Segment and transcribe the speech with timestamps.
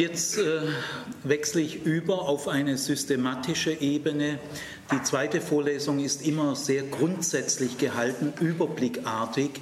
[0.00, 0.62] Jetzt äh,
[1.24, 4.38] wechsle ich über auf eine systematische Ebene.
[4.90, 9.60] Die zweite Vorlesung ist immer sehr grundsätzlich gehalten, überblickartig.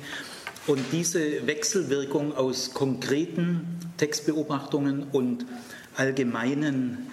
[0.68, 5.44] Und diese Wechselwirkung aus konkreten Textbeobachtungen und
[5.96, 7.10] allgemeinen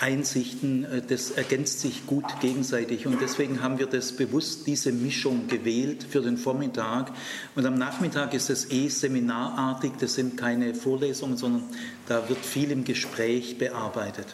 [0.00, 3.06] Einsichten, äh, das ergänzt sich gut gegenseitig.
[3.06, 7.12] Und deswegen haben wir das bewusst, diese Mischung gewählt für den Vormittag.
[7.54, 11.64] Und am Nachmittag ist es eh seminarartig, das sind keine Vorlesungen, sondern
[12.06, 14.26] da wird viel im Gespräch bearbeitet.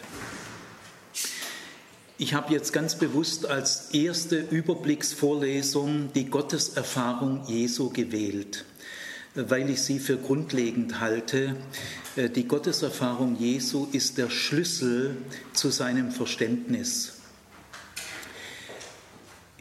[2.17, 8.65] Ich habe jetzt ganz bewusst als erste Überblicksvorlesung die Gotteserfahrung Jesu gewählt
[9.35, 11.55] weil ich sie für grundlegend halte.
[12.15, 15.17] Äh, die Gotteserfahrung Jesu ist der Schlüssel
[15.53, 17.13] zu seinem Verständnis.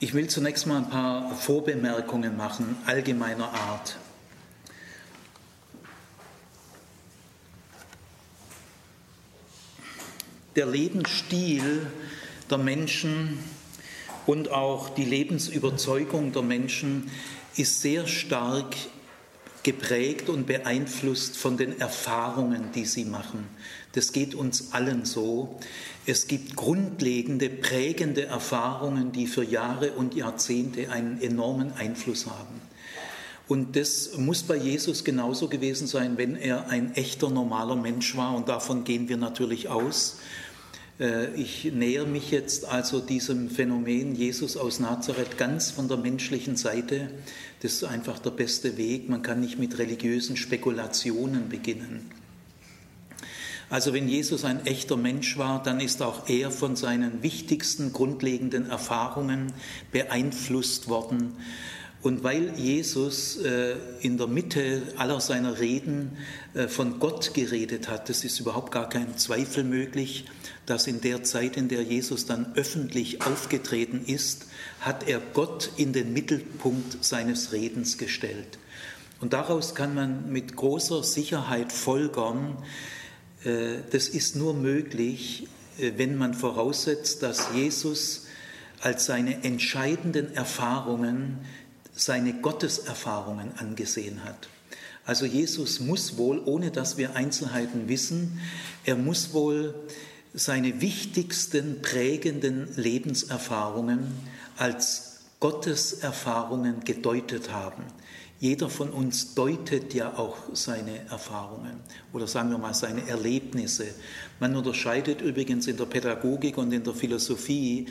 [0.01, 3.99] Ich will zunächst mal ein paar Vorbemerkungen machen, allgemeiner Art.
[10.57, 11.87] Der Lebensstil
[12.51, 13.39] der Menschen
[14.27, 17.11] und auch die Lebensüberzeugung der Menschen
[17.57, 18.75] ist sehr stark
[19.63, 23.47] geprägt und beeinflusst von den Erfahrungen, die sie machen.
[23.93, 25.59] Das geht uns allen so.
[26.07, 32.61] Es gibt grundlegende, prägende Erfahrungen, die für Jahre und Jahrzehnte einen enormen Einfluss haben.
[33.49, 38.35] Und das muss bei Jesus genauso gewesen sein, wenn er ein echter, normaler Mensch war.
[38.37, 40.19] Und davon gehen wir natürlich aus.
[41.01, 46.57] Äh, ich nähere mich jetzt also diesem Phänomen Jesus aus Nazareth ganz von der menschlichen
[46.57, 47.11] Seite.
[47.61, 49.09] Das ist einfach der beste Weg.
[49.09, 52.11] Man kann nicht mit religiösen Spekulationen beginnen.
[53.69, 58.69] Also wenn Jesus ein echter Mensch war, dann ist auch er von seinen wichtigsten grundlegenden
[58.69, 59.53] Erfahrungen
[59.93, 61.35] beeinflusst worden.
[62.03, 66.17] Und weil Jesus äh, in der Mitte aller seiner Reden
[66.55, 70.25] äh, von Gott geredet hat, das ist überhaupt gar kein Zweifel möglich,
[70.67, 74.47] dass in der Zeit, in der Jesus dann öffentlich aufgetreten ist,
[74.81, 78.59] hat er Gott in den Mittelpunkt seines Redens gestellt.
[79.21, 82.57] Und daraus kann man mit großer Sicherheit folgern,
[83.45, 85.49] äh, das ist nur möglich,
[85.79, 88.27] äh, wenn man voraussetzt, dass Jesus
[88.81, 91.39] als seine entscheidenden Erfahrungen
[91.93, 94.49] seine Gotteserfahrungen angesehen hat.
[95.05, 98.41] Also Jesus muss wohl, ohne dass wir Einzelheiten wissen,
[98.85, 99.75] er muss wohl
[100.33, 104.13] seine wichtigsten prägenden Lebenserfahrungen
[104.57, 107.85] als Gotteserfahrungen gedeutet haben.
[108.41, 111.81] Jeder von uns deutet ja auch seine Erfahrungen
[112.15, 113.89] oder sagen wir mal seine Erlebnisse.
[114.39, 117.87] Man unterscheidet übrigens in der Pädagogik und in der Philosophie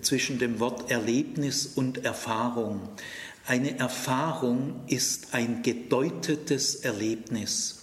[0.00, 2.88] zwischen dem Wort Erlebnis und Erfahrung.
[3.44, 7.77] Eine Erfahrung ist ein gedeutetes Erlebnis.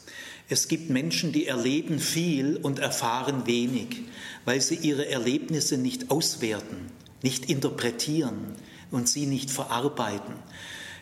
[0.48, 4.04] Es gibt Menschen, die erleben viel und erfahren wenig,
[4.46, 6.92] weil sie ihre Erlebnisse nicht auswerten,
[7.24, 8.54] nicht interpretieren
[8.92, 10.36] und sie nicht verarbeiten.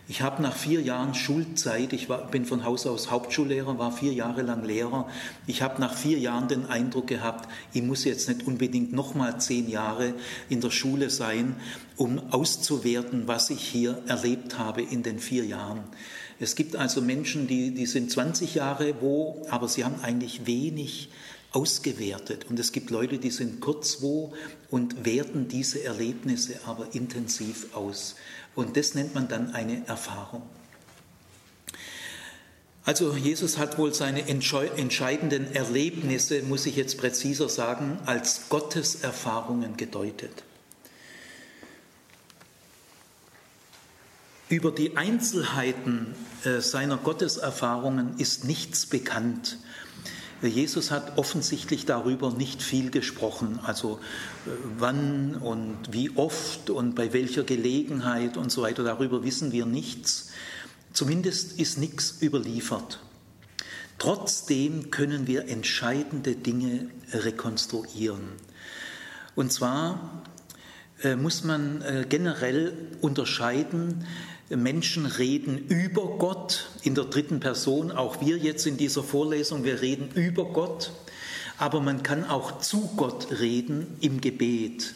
[0.08, 4.14] Ich habe nach vier Jahren Schulzeit, ich war, bin von Haus aus Hauptschullehrer, war vier
[4.14, 5.08] Jahre lang Lehrer,
[5.48, 9.70] ich habe nach vier Jahren den Eindruck gehabt, ich muss jetzt nicht unbedingt nochmal zehn
[9.70, 10.14] Jahre
[10.50, 11.56] in der Schule sein,
[11.96, 15.84] um auszuwerten, was ich hier erlebt habe in den vier Jahren.
[16.44, 21.10] Es gibt also Menschen, die, die sind 20 Jahre wo, aber sie haben eigentlich wenig
[21.54, 22.48] ausgewertet.
[22.50, 24.34] Und es gibt Leute, die sind kurz wo
[24.70, 28.16] und werten diese Erlebnisse aber intensiv aus.
[28.56, 30.42] Und das nennt man dann eine Erfahrung.
[32.84, 40.44] Also Jesus hat wohl seine entscheidenden Erlebnisse, muss ich jetzt präziser sagen, als Gotteserfahrungen gedeutet.
[44.50, 49.58] Über die Einzelheiten äh, seiner Gotteserfahrungen ist nichts bekannt.
[50.42, 54.00] Jesus hat offensichtlich darüber nicht viel gesprochen, also
[54.46, 59.66] äh, wann und wie oft und bei welcher Gelegenheit und so weiter, darüber wissen wir
[59.66, 60.32] nichts.
[60.92, 63.00] Zumindest ist nichts überliefert.
[63.98, 68.24] Trotzdem können wir entscheidende Dinge rekonstruieren.
[69.36, 70.24] Und zwar
[71.02, 74.06] äh, muss man generell unterscheiden
[74.50, 79.82] Menschen reden über Gott in der dritten Person, auch wir jetzt in dieser Vorlesung, wir
[79.82, 80.92] reden über Gott,
[81.58, 84.94] aber man kann auch zu Gott reden im Gebet.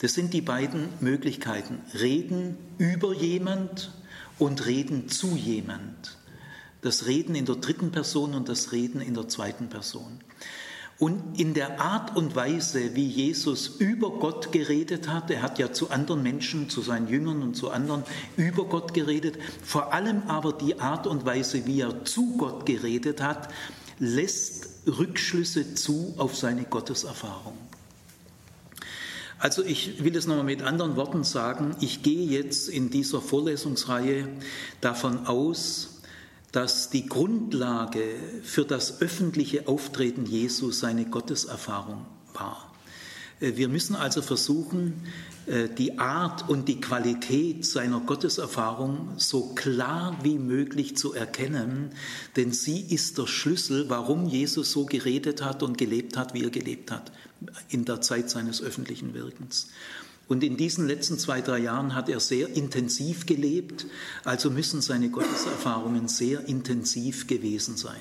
[0.00, 1.80] Das sind die beiden Möglichkeiten.
[1.98, 3.90] Reden über jemand
[4.38, 6.18] und reden zu jemand.
[6.82, 10.20] Das Reden in der dritten Person und das Reden in der zweiten Person.
[10.98, 15.70] Und in der Art und Weise, wie Jesus über Gott geredet hat, er hat ja
[15.70, 18.02] zu anderen Menschen, zu seinen Jüngern und zu anderen
[18.38, 23.20] über Gott geredet, vor allem aber die Art und Weise, wie er zu Gott geredet
[23.20, 23.50] hat,
[23.98, 27.58] lässt Rückschlüsse zu auf seine Gotteserfahrung.
[29.38, 34.28] Also ich will es nochmal mit anderen Worten sagen, ich gehe jetzt in dieser Vorlesungsreihe
[34.80, 35.95] davon aus,
[36.52, 38.04] dass die Grundlage
[38.42, 42.72] für das öffentliche Auftreten Jesu seine Gotteserfahrung war.
[43.40, 45.02] Äh, wir müssen also versuchen,
[45.46, 51.90] äh, die Art und die Qualität seiner Gotteserfahrung so klar wie möglich zu erkennen,
[52.36, 56.50] denn sie ist der Schlüssel, warum Jesus so geredet hat und gelebt hat, wie er
[56.50, 57.12] gelebt hat
[57.68, 59.68] in der Zeit seines öffentlichen Wirkens.
[60.28, 63.86] Und in diesen letzten zwei, drei Jahren hat er sehr intensiv gelebt,
[64.24, 68.00] also müssen seine Gotteserfahrungen sehr intensiv gewesen sein.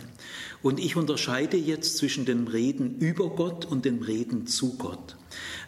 [0.63, 5.17] Und ich unterscheide jetzt zwischen dem Reden über Gott und dem Reden zu Gott.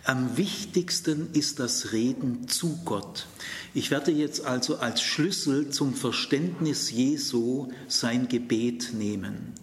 [0.03, 3.27] Am wichtigsten ist das Reden zu Gott.
[3.75, 9.53] Ich werde jetzt also als Schlüssel zum Verständnis Jesu sein Gebet nehmen.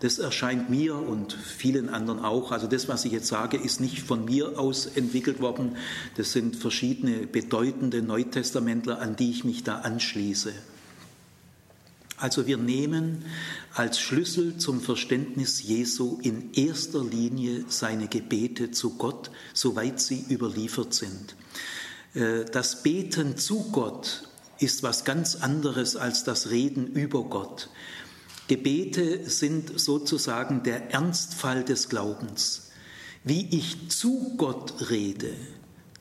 [0.00, 2.52] Das erscheint mir und vielen anderen auch.
[2.52, 5.76] Also das, was ich jetzt sage, ist nicht von mir aus entwickelt worden.
[6.16, 10.52] Das sind verschiedene bedeutende Neutestamentler, an die ich mich da anschließe.
[12.16, 13.24] Also wir nehmen
[13.74, 20.94] als Schlüssel zum Verständnis Jesu in erster Linie seine Gebete zu Gott, soweit sie überliefert
[20.94, 21.36] sind.
[22.14, 24.28] Äh, das Beten zu Gott
[24.58, 27.68] ist was ganz anderes als das Reden über Gott.
[28.48, 32.70] Gebete sind sozusagen der Ernstfall des Glaubens.
[33.22, 35.34] Wie ich zu Gott rede,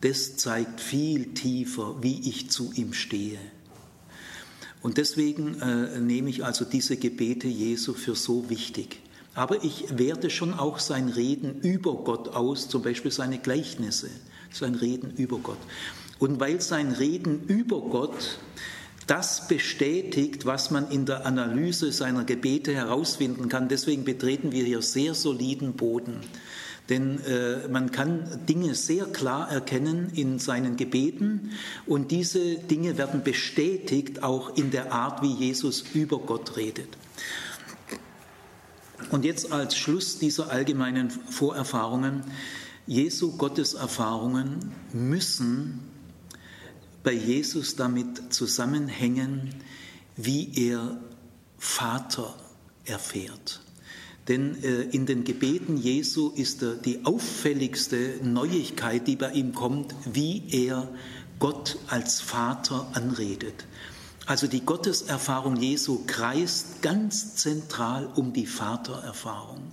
[0.01, 3.39] das zeigt viel tiefer, wie ich zu ihm stehe.
[4.81, 9.01] Und deswegen äh, nehme ich also diese Gebete Jesu für so wichtig.
[9.33, 14.09] Aber ich werte schon auch sein Reden über Gott aus, zum Beispiel seine Gleichnisse,
[14.51, 15.59] sein Reden über Gott.
[16.17, 18.39] Und weil sein Reden über Gott
[19.07, 23.69] das bestätigt, was man in der Analyse seiner Gebete herausfinden kann.
[23.69, 26.21] Deswegen betreten wir hier sehr soliden Boden.
[26.89, 31.51] Denn äh, man kann Dinge sehr klar erkennen in seinen Gebeten
[31.85, 36.87] und diese Dinge werden bestätigt auch in der Art, wie Jesus über Gott redet.
[39.11, 42.23] Und jetzt als Schluss dieser allgemeinen Vorerfahrungen,
[42.87, 45.79] Jesu Gotteserfahrungen müssen
[47.07, 49.55] bei Jesus damit zusammenhängen,
[50.17, 50.99] wie er
[51.57, 52.35] Vater
[52.83, 53.61] erfährt.
[54.27, 60.43] Denn äh, in den Gebeten Jesu ist die auffälligste Neuigkeit, die bei ihm kommt, wie
[60.51, 60.89] er
[61.39, 63.63] Gott als Vater anredet.
[64.25, 69.71] Also die Gotteserfahrung Jesu kreist ganz zentral um die Vatererfahrung.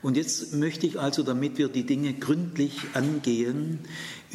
[0.00, 3.80] Und jetzt möchte ich also, damit wir die Dinge gründlich angehen,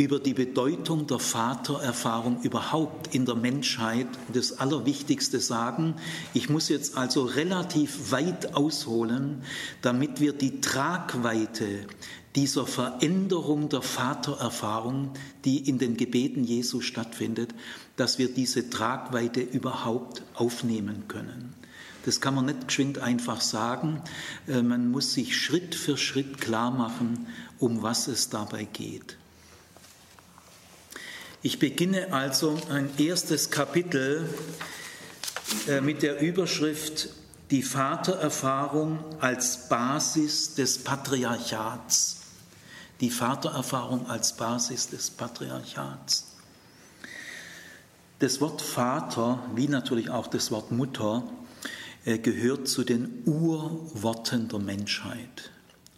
[0.02, 5.96] über die Bedeutung der Vatererfahrung überhaupt in der Menschheit das Allerwichtigste sagen.
[6.34, 9.44] Ich muss jetzt also relativ weit ausholen,
[9.82, 11.86] damit wir die Tragweite
[12.36, 15.12] dieser Veränderung der Vatererfahrung,
[15.46, 17.54] die in den Gebeten Jesu stattfindet,
[17.96, 21.54] dass wir diese Tragweite überhaupt aufnehmen können.
[22.06, 24.02] Das kann man nicht geschwind einfach sagen.
[24.48, 27.28] Äh, man muss sich Schritt für Schritt klar machen,
[27.60, 29.18] um was es dabei geht.
[31.44, 34.30] Ich beginne also ein erstes Kapitel
[35.68, 37.10] äh, mit der Überschrift
[37.50, 42.18] Die Vatererfahrung als Basis des Patriarchats.
[43.00, 46.28] Die Vatererfahrung als Basis des Patriarchats.
[48.20, 51.24] Das Wort Vater, wie natürlich auch das Wort Mutter,
[52.06, 55.52] gehört zu den Urworten der Menschheit.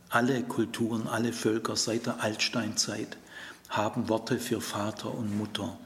[0.10, 3.18] Alle Kulturen, alle Völker seit der Altsteinzeit
[3.75, 5.77] haben Worte für Vater und Mutter.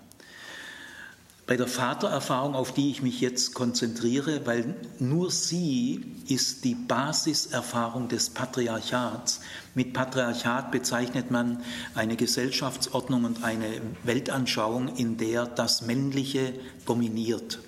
[1.48, 8.10] Bei der Vatererfahrung, auf die ich mich jetzt konzentriere, weil nur sie ist die Basiserfahrung
[8.10, 9.40] des Patriarchats.
[9.74, 11.64] Mit Patriarchat bezeichnet man
[11.96, 16.54] eine Gesellschaftsordnung und eine Weltanschauung, in der das Männliche
[16.86, 17.60] dominiert.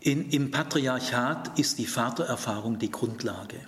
[0.00, 3.60] In, Im Patriarchat ist die Vatererfahrung die Grundlage.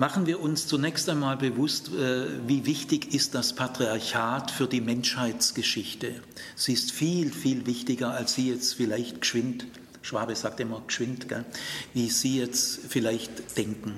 [0.00, 6.14] Machen wir uns zunächst einmal bewusst, äh, wie wichtig ist das Patriarchat für die Menschheitsgeschichte.
[6.56, 9.66] Sie ist viel, viel wichtiger, als Sie jetzt vielleicht geschwind,
[10.00, 11.44] Schwabe sagt immer geschwind, gell,
[11.92, 13.92] wie Sie jetzt vielleicht denken.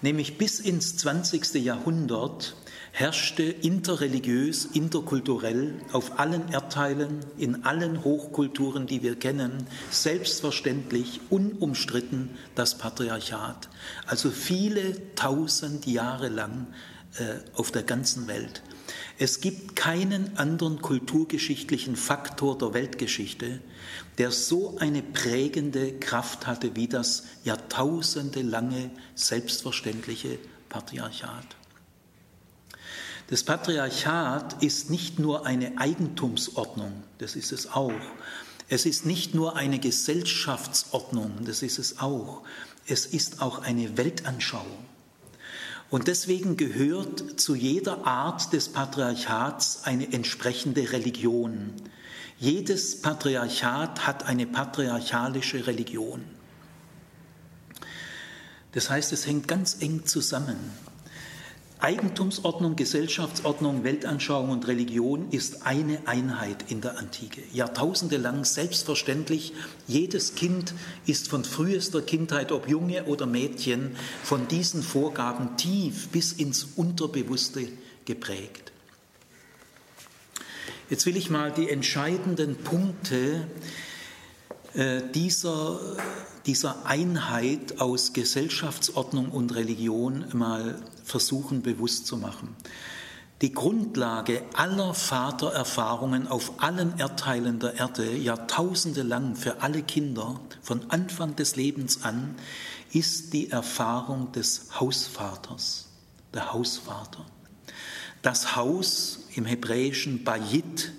[0.00, 1.54] Nämlich bis ins 20.
[1.54, 2.54] Jahrhundert
[2.96, 12.78] herrschte interreligiös, interkulturell auf allen Erdteilen, in allen Hochkulturen, die wir kennen, selbstverständlich, unumstritten das
[12.78, 13.68] Patriarchat.
[14.06, 16.68] Also viele tausend Jahre lang
[17.18, 18.62] äh, auf der ganzen Welt.
[19.18, 23.60] Es gibt keinen anderen kulturgeschichtlichen Faktor der Weltgeschichte,
[24.16, 30.38] der so eine prägende Kraft hatte wie das jahrtausendelange selbstverständliche
[30.70, 31.44] Patriarchat.
[33.28, 37.92] Das Patriarchat ist nicht nur eine Eigentumsordnung, das ist es auch.
[38.68, 42.42] Es ist nicht nur eine Gesellschaftsordnung, das ist es auch.
[42.86, 44.78] Es ist auch eine Weltanschauung.
[45.90, 51.72] Und deswegen gehört zu jeder Art des Patriarchats eine entsprechende Religion.
[52.38, 56.24] Jedes Patriarchat hat eine patriarchalische Religion.
[58.72, 60.56] Das heißt, es hängt ganz eng zusammen.
[61.78, 67.42] Eigentumsordnung, Gesellschaftsordnung, Weltanschauung und Religion ist eine Einheit in der Antike.
[67.52, 69.52] Jahrtausende lang selbstverständlich.
[69.86, 70.72] Jedes Kind
[71.04, 77.68] ist von frühester Kindheit, ob Junge oder Mädchen, von diesen Vorgaben tief bis ins Unterbewusste
[78.06, 78.72] geprägt.
[80.88, 83.46] Jetzt will ich mal die entscheidenden Punkte
[84.72, 85.78] äh, dieser
[86.46, 92.54] dieser Einheit aus Gesellschaftsordnung und Religion mal versuchen bewusst zu machen.
[93.42, 100.90] Die Grundlage aller Vatererfahrungen auf allen Erdteilen der Erde, Jahrtausende lang für alle Kinder, von
[100.90, 102.34] Anfang des Lebens an,
[102.92, 105.86] ist die Erfahrung des Hausvaters,
[106.32, 107.26] der Hausvater.
[108.22, 110.92] Das Haus im hebräischen Bayit,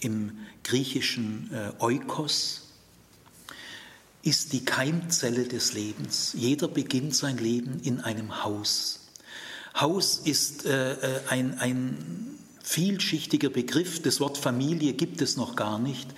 [0.00, 2.62] im griechischen äh, Oikos,
[4.22, 6.34] ist die Keimzelle des Lebens.
[6.36, 9.05] Jeder beginnt sein Leben in einem Haus.
[9.80, 11.96] Haus ist äh, äh, ein, ein
[12.62, 14.00] vielschichtiger Begriff.
[14.00, 16.08] Das Wort Familie gibt es noch gar nicht.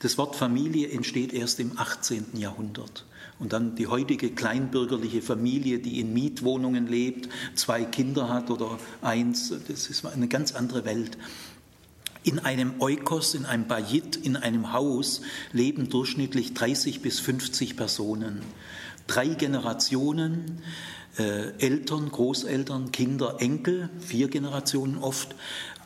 [0.00, 2.26] Das Wort Familie entsteht erst im 18.
[2.34, 3.06] Jahrhundert.
[3.38, 9.52] Und dann die heutige kleinbürgerliche Familie, die in Mietwohnungen lebt, zwei Kinder hat oder eins,
[9.68, 11.18] das ist eine ganz andere Welt.
[12.22, 18.42] In einem Eukos, in einem Bayit, in einem Haus leben durchschnittlich 30 bis 50 Personen.
[19.06, 20.60] Drei Generationen,
[21.22, 25.34] Eltern, Großeltern, Kinder, Enkel, vier Generationen oft,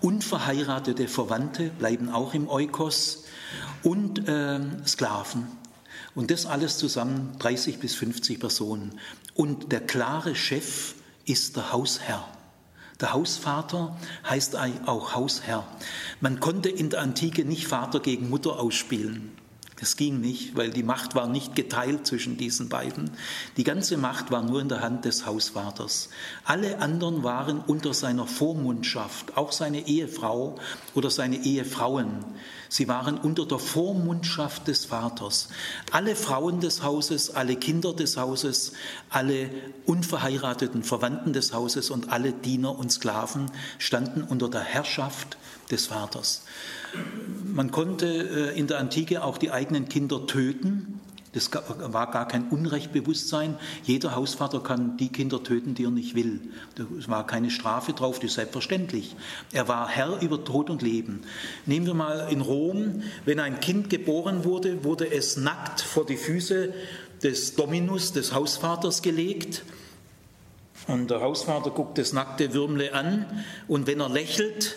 [0.00, 3.24] unverheiratete Verwandte bleiben auch im Eukos
[3.82, 5.46] und äh, Sklaven.
[6.14, 8.98] Und das alles zusammen 30 bis 50 Personen.
[9.34, 10.94] Und der klare Chef
[11.24, 12.26] ist der Hausherr.
[13.00, 13.96] Der Hausvater
[14.28, 14.56] heißt
[14.86, 15.66] auch Hausherr.
[16.20, 19.32] Man konnte in der Antike nicht Vater gegen Mutter ausspielen.
[19.80, 23.10] Das ging nicht, weil die Macht war nicht geteilt zwischen diesen beiden.
[23.56, 26.10] Die ganze Macht war nur in der Hand des Hausvaters.
[26.44, 30.56] Alle anderen waren unter seiner Vormundschaft, auch seine Ehefrau
[30.94, 32.26] oder seine Ehefrauen.
[32.68, 35.48] Sie waren unter der Vormundschaft des Vaters.
[35.92, 38.74] Alle Frauen des Hauses, alle Kinder des Hauses,
[39.08, 39.50] alle
[39.86, 45.38] unverheirateten Verwandten des Hauses und alle Diener und Sklaven standen unter der Herrschaft
[45.70, 46.42] des Vaters.
[47.52, 48.06] Man konnte
[48.54, 51.00] äh, in der Antike auch die eigenen Kinder töten.
[51.32, 53.56] Das war gar kein Unrechtbewusstsein.
[53.84, 56.40] Jeder Hausvater kann die Kinder töten, die er nicht will.
[56.98, 59.14] Es war keine Strafe drauf, das ist selbstverständlich.
[59.52, 61.20] Er war Herr über Tod und Leben.
[61.66, 66.16] Nehmen wir mal in Rom, wenn ein Kind geboren wurde, wurde es nackt vor die
[66.16, 66.72] Füße
[67.22, 69.62] des Dominus, des Hausvaters gelegt.
[70.88, 73.26] Und der Hausvater guckt das nackte Würmle an
[73.68, 74.76] und wenn er lächelt,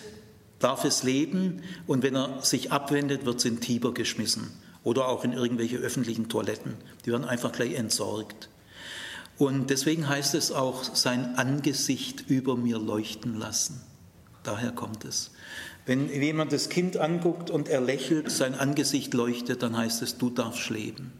[0.64, 4.52] darf es leben und wenn er sich abwendet, wird es in Tiber geschmissen
[4.84, 6.76] oder auch in irgendwelche öffentlichen Toiletten.
[7.06, 8.50] Die werden einfach gleich entsorgt.
[9.38, 13.82] Und deswegen heißt es auch, sein Angesicht über mir leuchten lassen.
[14.44, 15.32] Daher kommt es.
[15.86, 20.30] Wenn jemand das Kind anguckt und er lächelt, sein Angesicht leuchtet, dann heißt es, du
[20.30, 21.12] darfst leben.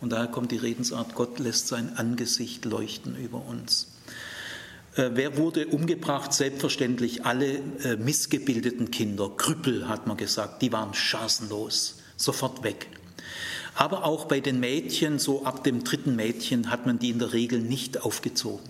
[0.00, 3.93] Und daher kommt die Redensart, Gott lässt sein Angesicht leuchten über uns.
[4.96, 6.32] Äh, wer wurde umgebracht?
[6.32, 9.30] Selbstverständlich alle äh, missgebildeten Kinder.
[9.36, 12.88] Krüppel, hat man gesagt, die waren chancenlos, sofort weg.
[13.74, 17.32] Aber auch bei den Mädchen, so ab dem dritten Mädchen, hat man die in der
[17.32, 18.68] Regel nicht aufgezogen.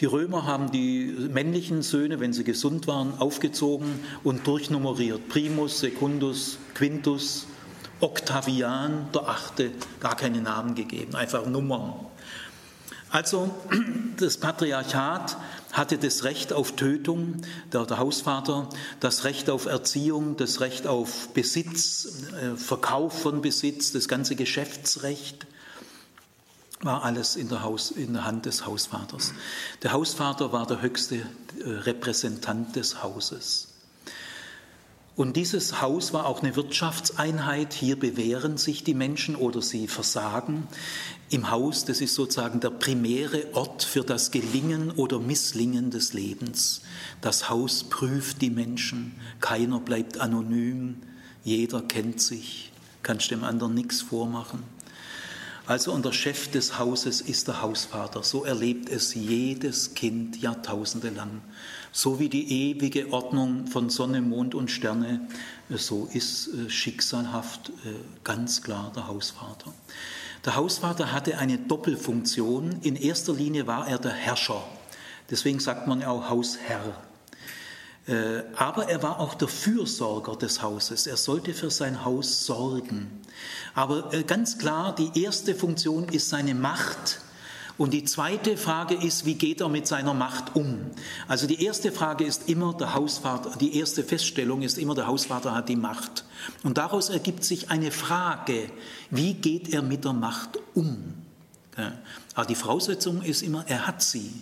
[0.00, 5.26] Die Römer haben die männlichen Söhne, wenn sie gesund waren, aufgezogen und durchnummeriert.
[5.30, 7.46] Primus, Secundus, Quintus,
[8.00, 9.70] Octavian, der Achte,
[10.00, 11.94] gar keine Namen gegeben, einfach Nummern.
[13.10, 13.50] Also
[14.18, 15.36] das Patriarchat
[15.72, 18.68] hatte das Recht auf Tötung, der, der, Hausvater,
[19.00, 25.46] das Recht auf Erziehung, das Recht auf Besitz, äh, Verkauf von Besitz, das ganze Geschäftsrecht
[26.80, 29.32] war alles in der, Haus, in der Hand des Hausvaters.
[29.82, 31.22] Der Hausvater war der höchste äh,
[31.64, 33.68] Repräsentant des Hauses.
[35.16, 37.72] Und dieses Haus war auch eine Wirtschaftseinheit.
[37.72, 40.68] Hier bewähren sich die Menschen oder sie versagen.
[41.30, 46.82] Im Haus, das ist sozusagen der primäre Ort für das Gelingen oder Misslingen des Lebens.
[47.22, 49.18] Das Haus prüft die Menschen.
[49.40, 50.96] Keiner bleibt anonym.
[51.42, 52.70] Jeder kennt sich.
[53.02, 54.64] Kannst dem anderen nichts vormachen.
[55.66, 58.22] Also und der Chef des Hauses ist der Hausvater.
[58.22, 61.40] So erlebt es jedes Kind jahrtausende lang.
[61.96, 65.26] So wie die ewige Ordnung von Sonne, Mond und Sterne,
[65.70, 69.72] so ist äh, schicksalhaft äh, ganz klar der Hausvater.
[70.44, 72.80] Der Hausvater hatte eine Doppelfunktion.
[72.82, 74.62] In erster Linie war er der Herrscher.
[75.30, 77.02] Deswegen sagt man auch Hausherr.
[78.06, 81.06] Äh, aber er war auch der Fürsorger des Hauses.
[81.06, 83.22] Er sollte für sein Haus sorgen.
[83.72, 87.20] Aber äh, ganz klar, die erste Funktion ist seine Macht.
[87.78, 90.78] Und die zweite Frage ist, wie geht er mit seiner Macht um?
[91.28, 95.54] Also die erste Frage ist immer der Hausvater, die erste Feststellung ist immer, der Hausvater
[95.54, 96.24] hat die Macht.
[96.62, 98.70] Und daraus ergibt sich eine Frage,
[99.10, 101.14] wie geht er mit der Macht um?
[102.34, 104.32] Aber die Voraussetzung ist immer, er hat sie.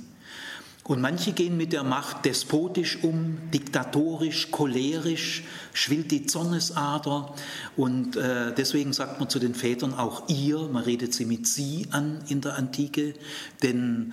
[0.87, 7.35] Und manche gehen mit der Macht despotisch um, diktatorisch, cholerisch, schwillt die Zornesader.
[7.75, 11.89] Und äh, deswegen sagt man zu den Vätern auch ihr, man redet sie mit sie
[11.91, 13.15] an in der Antike.
[13.63, 14.13] Denn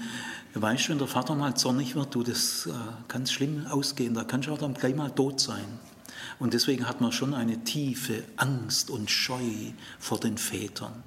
[0.53, 2.71] weißt du, wenn der Vater mal zornig wird, du, das äh,
[3.09, 5.65] kann schlimm ausgehen, da kannst du auch dann gleich mal tot sein.
[6.39, 11.03] Und deswegen hat man schon eine tiefe Angst und Scheu vor den Vätern.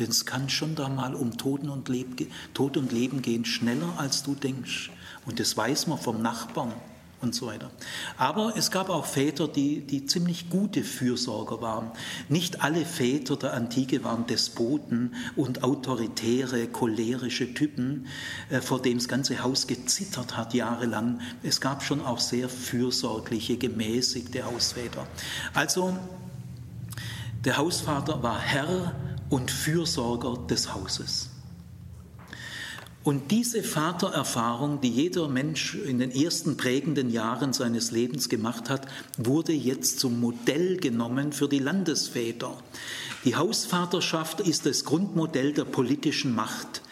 [0.00, 2.16] Denn es kann schon da mal um Tod und, Leben,
[2.54, 4.90] Tod und Leben gehen, schneller als du denkst.
[5.26, 6.72] Und das weiß man vom Nachbarn
[7.20, 7.70] und so weiter.
[8.16, 11.90] Aber es gab auch Väter, die, die ziemlich gute Fürsorger waren.
[12.28, 18.06] Nicht alle Väter der Antike waren Despoten und autoritäre, cholerische Typen,
[18.50, 21.20] äh, vor dem das ganze Haus gezittert hat jahrelang.
[21.42, 25.06] Es gab schon auch sehr fürsorgliche, gemäßigte Hausväter.
[25.54, 25.96] Also
[27.44, 28.94] der Hausvater war Herr
[29.30, 31.30] und Fürsorger des Hauses.
[33.06, 38.88] Und diese Vatererfahrung, die jeder Mensch in den ersten prägenden Jahren seines Lebens gemacht hat,
[39.16, 42.56] wurde jetzt zum Modell genommen für die Landesväter.
[43.24, 46.82] Die Hausvaterschaft ist das Grundmodell der politischen Macht.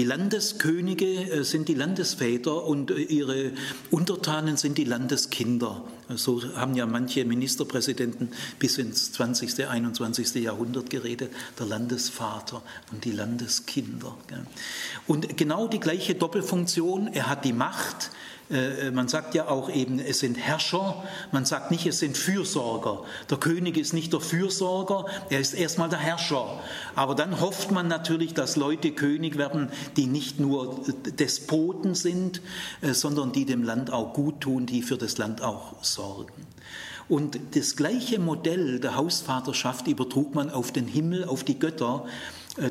[0.00, 3.52] Die Landeskönige äh, sind die Landesväter und äh, ihre
[3.90, 5.84] Untertanen sind die Landeskinder.
[6.14, 10.36] So haben ja manche Ministerpräsidenten bis ins 20., 21.
[10.36, 14.16] Jahrhundert geredet, der Landesvater und die Landeskinder.
[15.06, 18.10] Und genau die gleiche Doppelfunktion, er hat die Macht,
[18.92, 23.04] man sagt ja auch eben, es sind Herrscher, man sagt nicht, es sind Fürsorger.
[23.28, 26.60] Der König ist nicht der Fürsorger, er ist erstmal der Herrscher.
[26.96, 30.80] Aber dann hofft man natürlich, dass Leute König werden, die nicht nur
[31.18, 32.42] Despoten sind,
[32.80, 36.46] äh, sondern die dem Land auch gut tun, die für das Land auch sorgen.
[37.08, 42.06] Und das gleiche Modell der Hausvaterschaft übertrug man auf den Himmel, auf die Götter.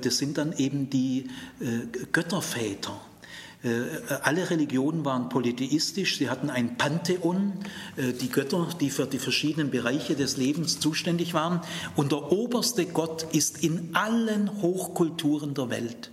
[0.01, 1.29] Das sind dann eben die
[2.13, 3.01] Götterväter.
[3.61, 3.69] Äh,
[4.23, 7.53] alle Religionen waren polytheistisch, sie hatten ein Pantheon,
[7.97, 11.59] äh, die Götter, die für die verschiedenen Bereiche des Lebens zuständig waren.
[11.97, 16.11] Und der oberste Gott ist in allen Hochkulturen der Welt.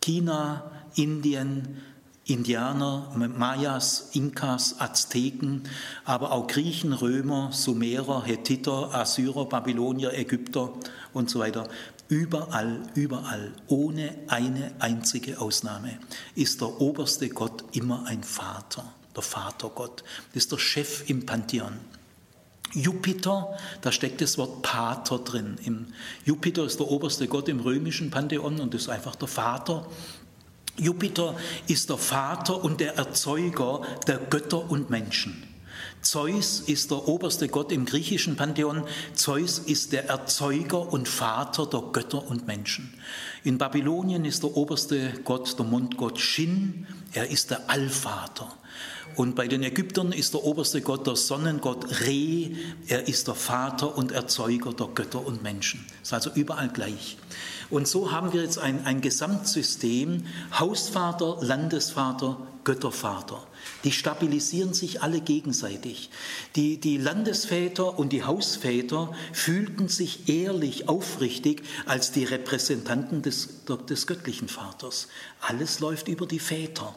[0.00, 1.80] China, Indien,
[2.26, 5.64] Indianer, Mayas, Inkas, Azteken,
[6.04, 10.72] aber auch Griechen, Römer, Sumerer, Hethiter, Assyrer, Babylonier, Ägypter
[11.12, 11.68] und so weiter.
[12.08, 15.98] Überall, überall, ohne eine einzige Ausnahme,
[16.34, 18.84] ist der oberste Gott immer ein Vater,
[19.16, 20.04] der Vatergott.
[20.34, 21.78] Ist der Chef im Pantheon.
[22.74, 25.94] Jupiter, da steckt das Wort Pater drin.
[26.24, 29.86] Jupiter ist der oberste Gott im römischen Pantheon und ist einfach der Vater.
[30.76, 31.36] Jupiter
[31.68, 35.53] ist der Vater und der Erzeuger der Götter und Menschen.
[36.04, 38.84] Zeus ist der oberste Gott im griechischen Pantheon.
[39.14, 42.92] Zeus ist der Erzeuger und Vater der Götter und Menschen.
[43.42, 46.86] In Babylonien ist der oberste Gott der Mondgott Shin.
[47.14, 48.52] Er ist der Allvater.
[49.16, 52.50] Und bei den Ägyptern ist der oberste Gott der Sonnengott Re.
[52.86, 55.86] Er ist der Vater und Erzeuger der Götter und Menschen.
[56.02, 57.16] Ist also überall gleich.
[57.70, 60.24] Und so haben wir jetzt ein, ein Gesamtsystem,
[60.58, 63.46] Hausvater, Landesvater, Göttervater.
[63.84, 66.10] Die stabilisieren sich alle gegenseitig.
[66.56, 74.06] Die, die Landesväter und die Hausväter fühlten sich ehrlich, aufrichtig als die Repräsentanten des, des
[74.06, 75.08] göttlichen Vaters.
[75.40, 76.94] Alles läuft über die Väter.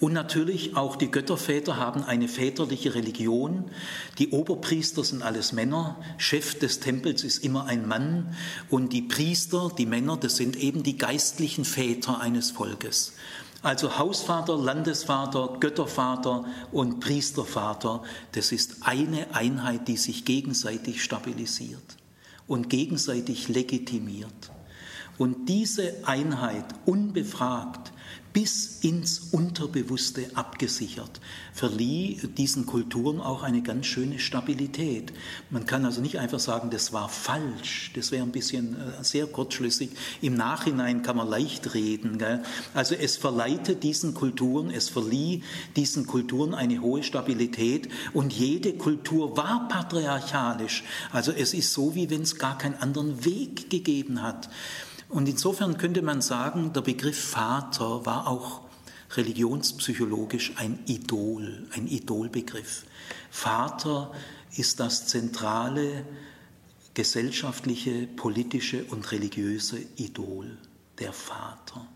[0.00, 3.70] Und natürlich auch die Götterväter haben eine väterliche Religion.
[4.18, 5.98] Die Oberpriester sind alles Männer.
[6.16, 8.34] Chef des Tempels ist immer ein Mann.
[8.70, 13.12] Und die Priester, die Männer, das sind eben die geistlichen Väter eines Volkes.
[13.62, 21.96] Also Hausvater, Landesvater, Göttervater und Priestervater, das ist eine Einheit, die sich gegenseitig stabilisiert
[22.46, 24.50] und gegenseitig legitimiert.
[25.18, 27.92] Und diese Einheit unbefragt
[28.32, 31.20] bis ins Unterbewusste abgesichert,
[31.52, 35.12] verlieh diesen Kulturen auch eine ganz schöne Stabilität.
[35.50, 39.26] Man kann also nicht einfach sagen, das war falsch, das wäre ein bisschen äh, sehr
[39.26, 39.90] kurzschlüssig.
[40.20, 42.18] Im Nachhinein kann man leicht reden.
[42.18, 42.42] Gell?
[42.74, 45.42] Also es verleihte diesen Kulturen, es verlieh
[45.76, 50.84] diesen Kulturen eine hohe Stabilität und jede Kultur war patriarchalisch.
[51.12, 54.48] Also es ist so, wie wenn es gar keinen anderen Weg gegeben hat.
[55.10, 58.62] Und insofern könnte man sagen, der Begriff Vater war auch
[59.10, 62.84] religionspsychologisch ein Idol, ein Idolbegriff.
[63.28, 64.12] Vater
[64.56, 66.04] ist das zentrale
[66.94, 70.56] gesellschaftliche, politische und religiöse Idol,
[71.00, 71.86] der Vater.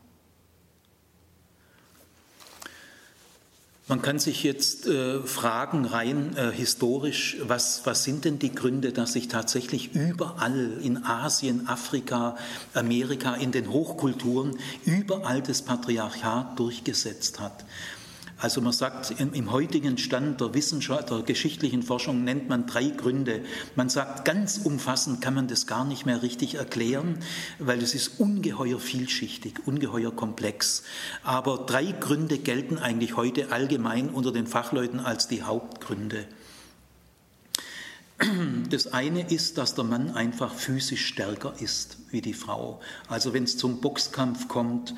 [3.86, 8.92] Man kann sich jetzt äh, fragen, rein äh, historisch, was, was sind denn die Gründe,
[8.92, 12.38] dass sich tatsächlich überall in Asien, Afrika,
[12.72, 17.66] Amerika, in den Hochkulturen überall das Patriarchat durchgesetzt hat.
[18.44, 23.40] Also man sagt, im, heutigen Stand der Wissenschaft, der geschichtlichen Forschung nennt man drei Gründe.
[23.74, 27.20] Man sagt, ganz umfassend kann man das gar nicht mehr richtig erklären,
[27.58, 30.82] weil es ist ungeheuer vielschichtig, ungeheuer komplex.
[31.22, 36.26] Aber drei Gründe gelten eigentlich heute allgemein unter den Fachleuten als die Hauptgründe.
[38.70, 42.80] Das eine ist, dass der Mann einfach physisch stärker ist wie die Frau.
[43.08, 44.94] Also wenn es zum Boxkampf kommt,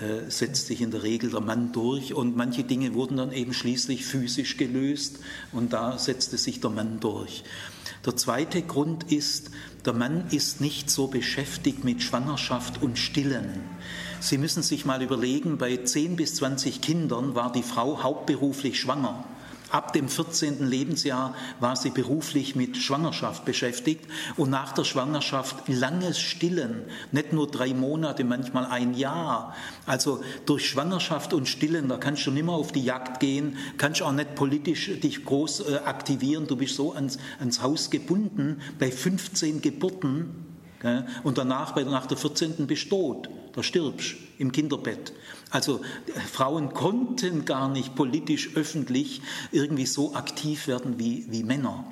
[0.00, 3.54] äh, setzt sich in der Regel der Mann durch und manche Dinge wurden dann eben
[3.54, 5.18] schließlich physisch gelöst
[5.52, 7.42] und da setzte sich der Mann durch.
[8.04, 9.50] Der zweite Grund ist,
[9.86, 13.60] der Mann ist nicht so beschäftigt mit Schwangerschaft und Stillen.
[14.20, 19.24] Sie müssen sich mal überlegen, bei 10 bis 20 Kindern war die Frau hauptberuflich schwanger.
[19.70, 20.66] Ab dem 14.
[20.66, 27.50] Lebensjahr war sie beruflich mit Schwangerschaft beschäftigt und nach der Schwangerschaft langes Stillen, nicht nur
[27.50, 29.54] drei Monate, manchmal ein Jahr.
[29.84, 34.00] Also durch Schwangerschaft und Stillen, da kannst du nicht mehr auf die Jagd gehen, kannst
[34.00, 38.60] auch nicht politisch dich groß äh, aktivieren, du bist so ans, ans Haus gebunden.
[38.78, 40.46] Bei 15 Geburten
[41.24, 42.66] und danach, nach der 14.
[42.66, 45.12] bist du tot, da stirbst im Kinderbett.
[45.50, 45.80] Also
[46.32, 51.84] Frauen konnten gar nicht politisch, öffentlich irgendwie so aktiv werden wie, wie Männer.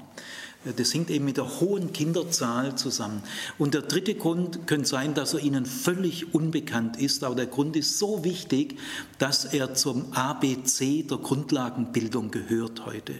[0.77, 3.23] Das hängt eben mit der hohen Kinderzahl zusammen.
[3.57, 7.77] Und der dritte Grund könnte sein, dass er Ihnen völlig unbekannt ist, aber der Grund
[7.77, 8.79] ist so wichtig,
[9.19, 13.15] dass er zum ABC der Grundlagenbildung gehört heute.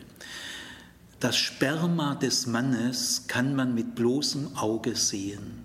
[1.21, 5.65] Das Sperma des Mannes kann man mit bloßem Auge sehen,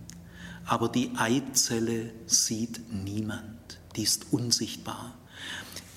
[0.65, 3.50] aber die Eizelle sieht niemand,
[3.95, 5.13] die ist unsichtbar.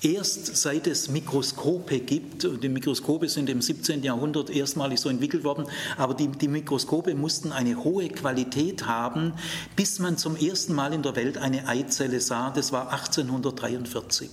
[0.01, 4.03] Erst seit es Mikroskope gibt, und die Mikroskope sind im 17.
[4.03, 5.65] Jahrhundert erstmalig so entwickelt worden,
[5.97, 9.33] aber die, die Mikroskope mussten eine hohe Qualität haben,
[9.75, 14.29] bis man zum ersten Mal in der Welt eine Eizelle sah, das war 1843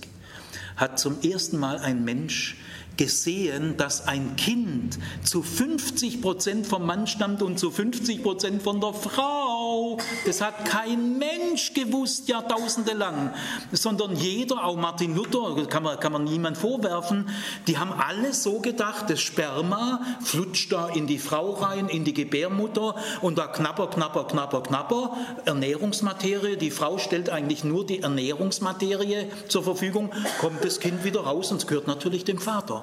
[0.75, 2.57] hat zum ersten Mal ein Mensch
[2.97, 8.79] gesehen, dass ein Kind zu 50 Prozent vom Mann stammt und zu 50 Prozent von
[8.79, 9.97] der Frau.
[10.25, 13.33] Das hat kein Mensch gewusst, jahrtausende lang,
[13.71, 17.29] sondern jeder, auch Martin Luther, kann man, kann man niemand vorwerfen,
[17.67, 22.13] die haben alle so gedacht, das Sperma flutscht da in die Frau rein, in die
[22.13, 29.27] Gebärmutter und da knapper, knapper, knapper, knapper, Ernährungsmaterie, die Frau stellt eigentlich nur die Ernährungsmaterie
[29.47, 32.82] zur Verfügung, kommt das Kind wieder raus und es gehört natürlich dem Vater.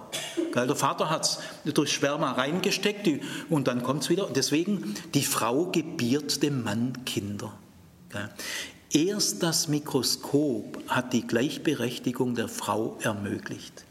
[0.54, 1.38] Der Vater hat es
[1.74, 3.08] durch Sperma reingesteckt
[3.48, 4.28] und dann kommt es wieder.
[4.34, 7.52] Deswegen, die Frau gebiert dem Mann Kinder.
[8.92, 13.84] Erst das Mikroskop hat die Gleichberechtigung der Frau ermöglicht.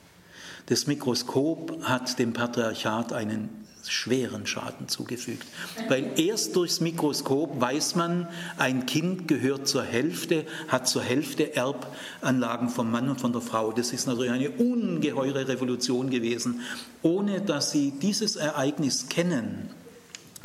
[0.65, 5.47] Das Mikroskop hat dem Patriarchat einen schweren Schaden zugefügt.
[5.87, 12.69] Weil erst durchs Mikroskop weiß man, ein Kind gehört zur Hälfte, hat zur Hälfte Erbanlagen
[12.69, 13.71] vom Mann und von der Frau.
[13.71, 16.61] Das ist natürlich eine ungeheure Revolution gewesen.
[17.01, 19.69] Ohne dass Sie dieses Ereignis kennen,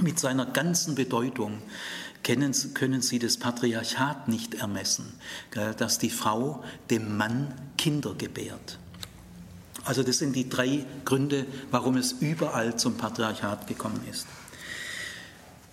[0.01, 1.59] mit seiner ganzen Bedeutung,
[2.23, 5.12] können, können Sie das Patriarchat nicht ermessen,
[5.77, 8.79] dass die Frau dem Mann Kinder gebärt.
[9.85, 14.27] Also das sind die drei Gründe, warum es überall zum Patriarchat gekommen ist.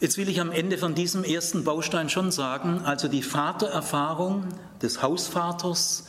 [0.02, 4.48] Jetzt will ich am Ende von diesem ersten Baustein schon sagen, also die Vatererfahrung
[4.82, 6.06] des Hausvaters,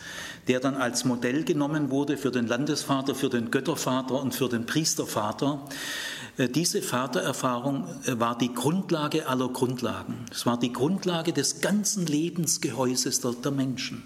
[0.49, 4.65] der dann als Modell genommen wurde für den Landesvater, für den Göttervater und für den
[4.65, 5.61] Priestervater,
[6.39, 10.25] äh, diese Vatererfahrung äh, war die Grundlage aller Grundlagen.
[10.31, 14.03] Es war die Grundlage des ganzen Lebensgehäuses der, Menschen.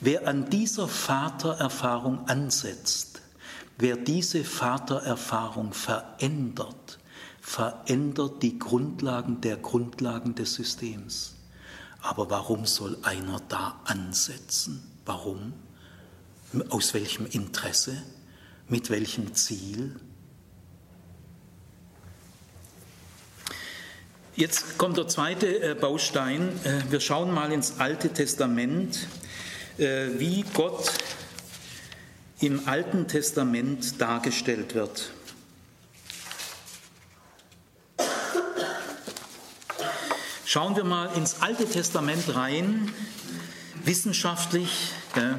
[0.00, 3.17] Wer an dieser Vatererfahrung ansetzt,
[3.78, 6.98] wer diese Vatererfahrung verändert,
[7.40, 11.36] verändert die Grundlagen der Grundlagen des Systems.
[12.00, 14.82] Aber warum soll einer da ansetzen?
[15.04, 15.52] Warum?
[16.68, 18.02] Aus welchem Interesse?
[18.68, 19.96] Mit welchem Ziel?
[24.36, 26.48] Jetzt kommt der zweite äh, Baustein.
[26.62, 29.08] Äh, wir schauen mal ins Alte Testament,
[29.78, 30.92] äh, wie Gott
[32.40, 35.10] im Alten Testament dargestellt wird.
[40.44, 42.90] Schauen wir mal ins Alte Testament rein,
[43.84, 45.36] wissenschaftlich, gell,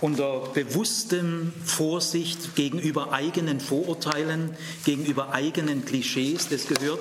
[0.00, 6.48] unter bewusstem Vorsicht gegenüber eigenen Vorurteilen, gegenüber eigenen Klischees.
[6.48, 7.00] Das gehört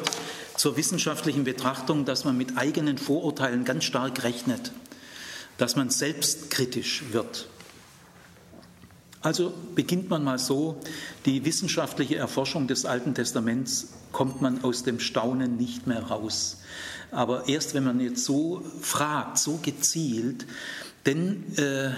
[0.55, 4.71] zur wissenschaftlichen Betrachtung, dass man mit eigenen Vorurteilen ganz stark rechnet,
[5.57, 7.48] dass man selbstkritisch wird.
[9.21, 10.79] Also beginnt man mal so,
[11.25, 16.61] die wissenschaftliche Erforschung des Alten Testaments kommt man aus dem Staunen nicht mehr raus.
[17.11, 20.45] Aber erst wenn man jetzt so fragt, so gezielt,
[21.05, 21.91] denn äh,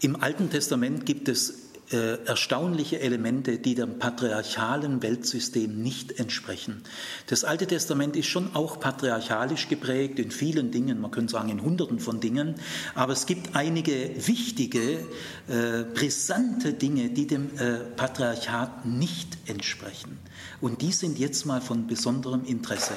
[0.00, 6.82] im Alten Testament gibt es äh, erstaunliche Elemente, die dem patriarchalen Weltsystem nicht entsprechen.
[7.26, 11.62] Das Alte Testament ist schon auch patriarchalisch geprägt in vielen Dingen, man könnte sagen in
[11.62, 12.54] Hunderten von Dingen,
[12.94, 15.00] aber es gibt einige wichtige,
[15.48, 20.18] äh, brisante Dinge, die dem äh, Patriarchat nicht entsprechen.
[20.60, 22.94] Und die sind jetzt mal von besonderem Interesse.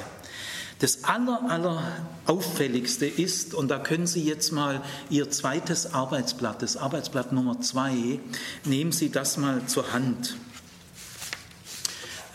[0.80, 1.82] Das aller, aller
[2.26, 8.20] auffälligste ist, und da können Sie jetzt mal Ihr zweites Arbeitsblatt, das Arbeitsblatt Nummer zwei,
[8.64, 10.36] nehmen Sie das mal zur Hand.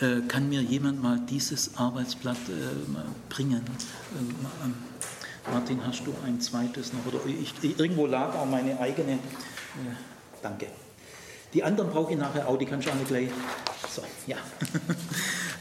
[0.02, 3.64] Äh, kann mir jemand mal dieses Arbeitsblatt äh, bringen?
[3.64, 4.76] Äh, ähm,
[5.50, 7.06] Martin, hast du ein zweites noch?
[7.06, 9.20] Oder ich, irgendwo lag auch meine eigene.
[10.42, 10.68] Danke.
[11.54, 13.30] Die anderen brauche ich nachher auch, die kann ich auch nicht gleich.
[13.90, 14.38] So, ja.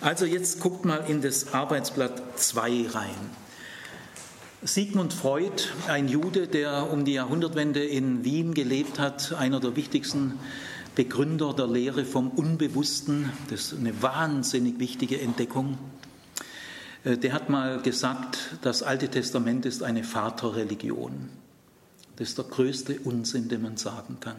[0.01, 3.15] Also jetzt guckt mal in das Arbeitsblatt 2 rein.
[4.65, 10.41] Sigmund Freud, ein Jude, der um die Jahrhundertwende in Wien gelebt hat, einer der wichtigsten
[10.97, 15.79] Begründer der Lehre vom Unbewussten, das ist eine wahnsinnig wichtige Entdeckung.
[17.05, 21.29] Äh, der hat mal gesagt, das Alte Testament ist eine Vaterreligion.
[22.17, 24.37] Das ist der größte Unsinn, den man sagen kann.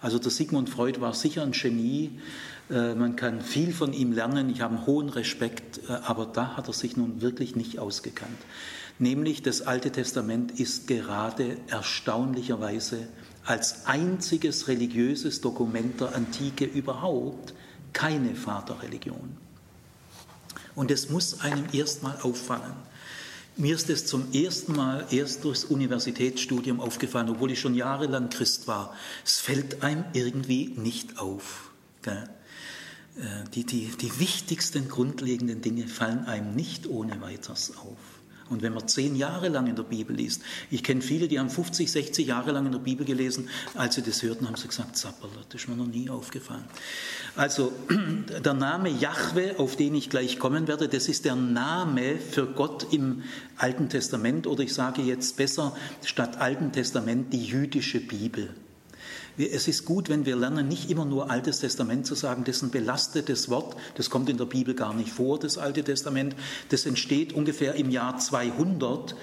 [0.00, 2.20] Also der Sigmund Freud war sicher ein Genie.
[2.70, 4.48] Äh, man kann viel von ihm lernen.
[4.50, 8.38] Ich habe einen hohen Respekt, äh, aber da hat er sich nun wirklich nicht ausgekannt.
[8.98, 13.08] Nämlich das Alte Testament ist gerade erstaunlicherweise
[13.44, 17.54] als einziges religiöses Dokument der Antike überhaupt
[17.92, 19.36] keine Vaterreligion.
[20.74, 22.74] Und es muss einem erstmal auffallen.
[23.58, 28.68] Mir ist es zum ersten Mal erst durchs Universitätsstudium aufgefallen, obwohl ich schon jahrelang Christ
[28.68, 28.94] war.
[29.24, 31.70] Es fällt einem irgendwie nicht auf.
[32.02, 32.28] Gell?
[33.16, 37.96] Äh, die, die, die wichtigsten grundlegenden Dinge fallen einem nicht ohne weiteres auf.
[38.48, 41.50] Und wenn man zehn Jahre lang in der Bibel liest, ich kenne viele, die haben
[41.50, 44.96] 50, 60 Jahre lang in der Bibel gelesen, als sie das hörten, haben sie gesagt,
[44.96, 46.64] Zapperl, das ist mir noch nie aufgefallen.
[47.34, 47.72] Also
[48.44, 52.92] der Name Jahwe, auf den ich gleich kommen werde, das ist der Name für Gott
[52.92, 53.22] im
[53.56, 58.54] Alten Testament oder ich sage jetzt besser statt Alten Testament die jüdische Bibel.
[59.38, 62.62] Es ist gut, wenn wir lernen, nicht immer nur Altes Testament zu sagen, das ist
[62.62, 66.34] ein belastetes Wort, das kommt in der Bibel gar nicht vor, das Alte Testament.
[66.70, 69.14] Das entsteht ungefähr im Jahr 200.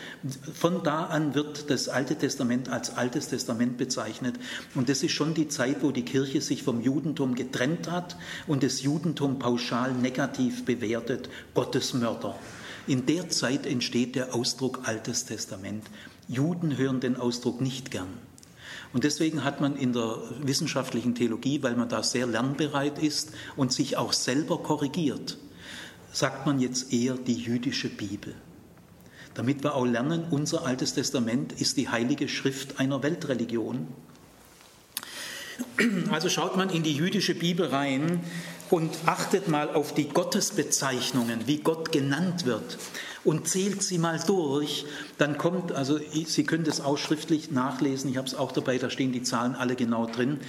[0.53, 4.35] Von da an wird das Alte Testament als Altes Testament bezeichnet.
[4.75, 8.61] Und das ist schon die Zeit, wo die Kirche sich vom Judentum getrennt hat und
[8.61, 12.35] das Judentum pauschal negativ bewertet, Gottesmörder.
[12.85, 15.85] In der Zeit entsteht der Ausdruck Altes Testament.
[16.27, 18.09] Juden hören den Ausdruck nicht gern.
[18.93, 23.73] Und deswegen hat man in der wissenschaftlichen Theologie, weil man da sehr lernbereit ist und
[23.73, 25.37] sich auch selber korrigiert,
[26.11, 28.35] sagt man jetzt eher die jüdische Bibel.
[29.33, 33.87] Damit wir auch lernen, unser Altes Testament ist die heilige Schrift einer Weltreligion.
[36.11, 38.21] Also schaut man in die jüdische Bibel rein
[38.73, 42.79] und achtet mal auf die Gottesbezeichnungen, wie Gott genannt wird
[43.23, 44.87] und zählt sie mal durch,
[45.19, 48.89] dann kommt, also Sie können das auch schriftlich nachlesen, ich habe es auch dabei, da
[48.89, 50.39] stehen die Zahlen alle genau drin.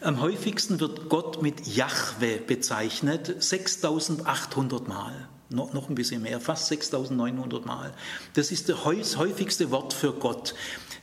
[0.00, 5.28] Am häufigsten wird Gott mit Jahwe bezeichnet, 6800 Mal.
[5.50, 7.92] Noch, noch ein bisschen mehr, fast 6900 Mal.
[8.32, 10.54] Das ist das häufigste Wort für Gott.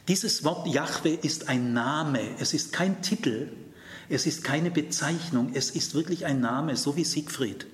[0.07, 3.51] Dieses Wort Jahwe ist ein Name, es ist kein Titel,
[4.09, 7.67] es ist keine Bezeichnung, es ist wirklich ein Name, so wie Siegfried.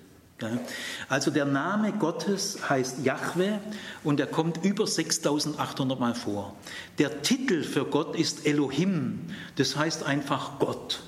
[1.08, 3.60] Also der Name Gottes heißt Jahwe
[4.04, 6.56] und er kommt über 6800 Mal vor.
[6.98, 9.20] Der Titel für Gott ist Elohim,
[9.58, 11.02] das heißt einfach Gott.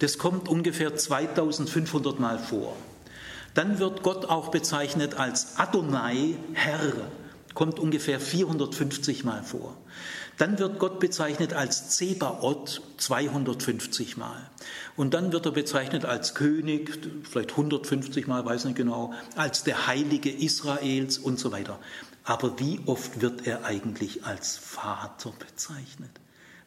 [0.00, 2.76] Das kommt ungefähr 2500 Mal vor.
[3.54, 6.92] Dann wird Gott auch bezeichnet als Adonai, Herr,
[7.54, 9.76] kommt ungefähr 450 Mal vor.
[10.38, 14.50] Dann wird Gott bezeichnet als Zebaoth 250 Mal.
[14.96, 19.86] Und dann wird er bezeichnet als König, vielleicht 150 Mal, weiß nicht genau, als der
[19.86, 21.78] Heilige Israels und so weiter.
[22.24, 26.10] Aber wie oft wird er eigentlich als Vater bezeichnet?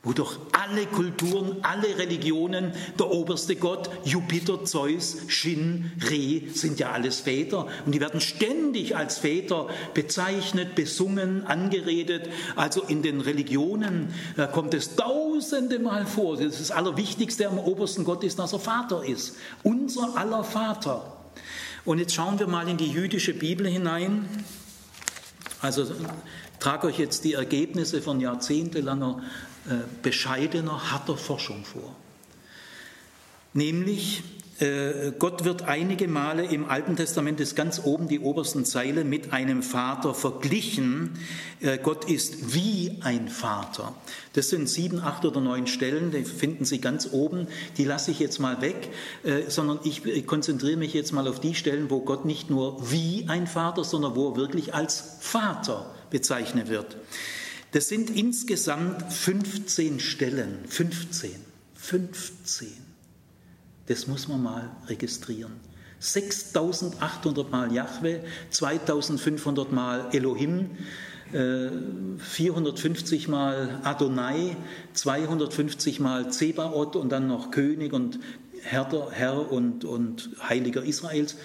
[0.01, 6.91] Wo doch alle Kulturen, alle Religionen, der oberste Gott, Jupiter, Zeus, Shin, Re, sind ja
[6.91, 7.67] alles Väter.
[7.85, 12.29] Und die werden ständig als Väter bezeichnet, besungen, angeredet.
[12.55, 16.37] Also in den Religionen äh, kommt es tausende Mal vor.
[16.37, 19.35] Das, das Allerwichtigste am obersten Gott ist, dass er Vater ist.
[19.63, 21.17] Unser aller Vater.
[21.83, 24.29] Und jetzt schauen wir mal in die jüdische Bibel hinein.
[25.61, 25.85] Also
[26.59, 29.21] trage euch jetzt die Ergebnisse von jahrzehntelanger
[29.67, 31.95] äh, bescheidener, harter Forschung vor.
[33.53, 34.23] Nämlich,
[35.19, 39.63] Gott wird einige Male im Alten Testament, ist ganz oben die obersten Zeile, mit einem
[39.63, 41.11] Vater verglichen.
[41.61, 43.95] Äh, Gott ist wie ein Vater.
[44.33, 47.47] Das sind sieben, acht oder neun Stellen, die finden Sie ganz oben.
[47.77, 48.89] Die lasse ich jetzt mal weg,
[49.47, 53.47] sondern ich konzentriere mich jetzt mal auf die Stellen, wo Gott nicht nur wie ein
[53.47, 56.97] Vater, sondern wo er wirklich als Vater bezeichnet wird.
[57.71, 60.59] Das sind insgesamt 15 Stellen.
[60.67, 61.31] 15.
[61.75, 62.88] 15.
[63.89, 65.51] Das muss man mal registrieren.
[65.99, 70.69] 6800 Mal Jahwe, 2500 Mal Elohim,
[71.31, 74.55] 450 äh, Mal Adonai,
[74.93, 78.19] 250 Mal Zebaoth und dann noch König und
[78.61, 81.35] Herr, Herr und, und Heiliger Israels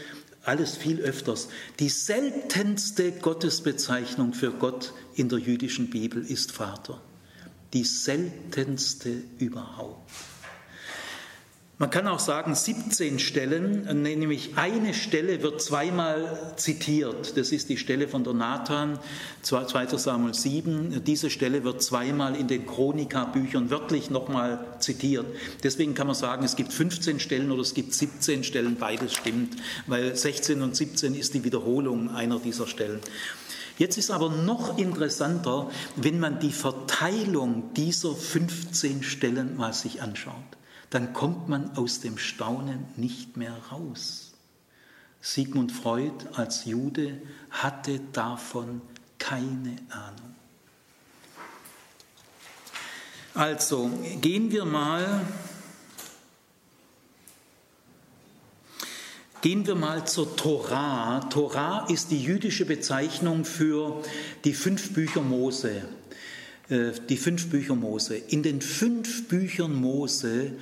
[0.42, 1.48] alles viel öfters.
[1.80, 7.00] Die seltenste Gottesbezeichnung für Gott in der jüdischen Bibel ist Vater.
[7.72, 10.10] Die seltenste überhaupt.
[11.76, 17.36] Man kann auch sagen 17 Stellen, nämlich eine Stelle wird zweimal zitiert.
[17.36, 19.00] Das ist die Stelle von der Nathan,
[19.42, 19.88] 2.
[19.98, 21.02] Samuel 7.
[21.04, 25.26] Diese Stelle wird zweimal in den Chronika-Büchern wörtlich nochmal zitiert.
[25.64, 29.56] Deswegen kann man sagen, es gibt 15 Stellen oder es gibt 17 Stellen, beides stimmt,
[29.88, 33.00] weil 16 und 17 ist die Wiederholung einer dieser Stellen.
[33.78, 40.53] Jetzt ist aber noch interessanter, wenn man die Verteilung dieser 15 Stellen mal sich anschaut
[40.94, 44.32] dann kommt man aus dem Staunen nicht mehr raus.
[45.20, 48.80] Sigmund Freud als Jude hatte davon
[49.18, 50.36] keine Ahnung.
[53.34, 55.26] Also gehen wir mal
[59.40, 61.20] Gehen wir mal zur Torah.
[61.28, 64.02] Torah ist die jüdische Bezeichnung für
[64.44, 65.82] die fünf Bücher Mose.
[66.68, 68.16] Äh, die fünf Bücher Mose.
[68.16, 70.52] In den fünf Büchern Mose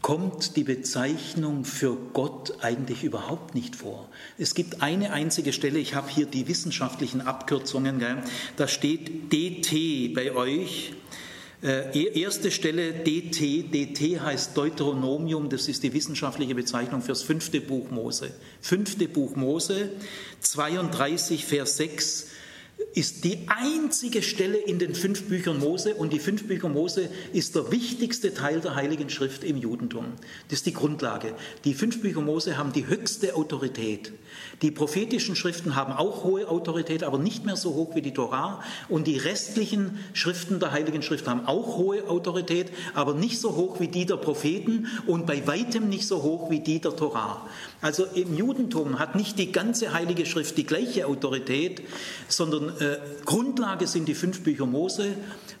[0.00, 4.08] kommt die Bezeichnung für Gott eigentlich überhaupt nicht vor.
[4.38, 8.22] Es gibt eine einzige Stelle, ich habe hier die wissenschaftlichen Abkürzungen, gell?
[8.56, 10.94] da steht DT bei euch.
[11.62, 17.90] Äh, erste Stelle DT, DT heißt Deuteronomium, das ist die wissenschaftliche Bezeichnung fürs fünfte Buch
[17.90, 18.30] Mose.
[18.62, 19.90] Fünfte Buch Mose,
[20.40, 22.28] 32, Vers 6
[22.92, 27.54] ist die einzige Stelle in den fünf Büchern Mose und die fünf Bücher Mose ist
[27.54, 30.06] der wichtigste Teil der Heiligen Schrift im Judentum.
[30.48, 31.34] Das ist die Grundlage.
[31.64, 34.12] Die fünf Bücher Mose haben die höchste Autorität.
[34.62, 38.62] Die prophetischen Schriften haben auch hohe Autorität, aber nicht mehr so hoch wie die Torah.
[38.88, 43.80] Und die restlichen Schriften der Heiligen Schrift haben auch hohe Autorität, aber nicht so hoch
[43.80, 47.46] wie die der Propheten und bei weitem nicht so hoch wie die der Torah.
[47.82, 51.82] Also im Judentum hat nicht die ganze Heilige Schrift die gleiche Autorität,
[52.28, 55.14] sondern äh, Grundlage sind die fünf Bücher Mose,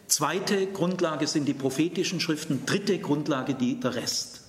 [0.06, 4.40] zweite Grundlage sind die prophetischen Schriften, dritte Grundlage die, der Rest.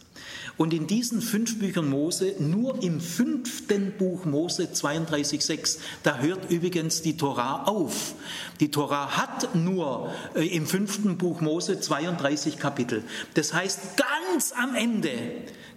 [0.57, 7.01] Und in diesen fünf Büchern Mose, nur im fünften Buch Mose 32,6, da hört übrigens
[7.01, 8.13] die Torah auf.
[8.59, 13.03] Die Torah hat nur äh, im fünften Buch Mose 32 Kapitel.
[13.33, 15.11] Das heißt, ganz am Ende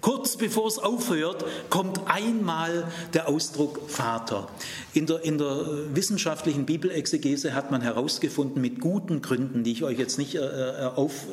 [0.04, 4.50] Kurz bevor es aufhört, kommt einmal der Ausdruck Vater.
[4.92, 9.98] In der, in der wissenschaftlichen Bibelexegese hat man herausgefunden, mit guten Gründen, die ich euch
[9.98, 11.24] jetzt nicht äh, äh auf,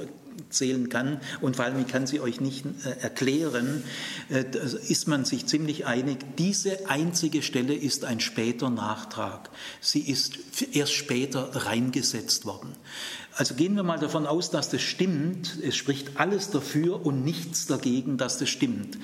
[0.51, 3.83] aufzählen kann und vor allem ich kann sie euch nicht äh, erklären,
[4.29, 4.43] äh,
[4.87, 9.49] ist man sich ziemlich einig, diese einzige Stelle ist ein später Nachtrag.
[9.79, 10.39] Sie ist
[10.73, 12.73] erst später reingesetzt worden.
[13.35, 15.57] Also gehen wir mal davon aus, dass das stimmt.
[15.63, 18.97] Es spricht alles dafür und nichts dagegen, dass das stimmt.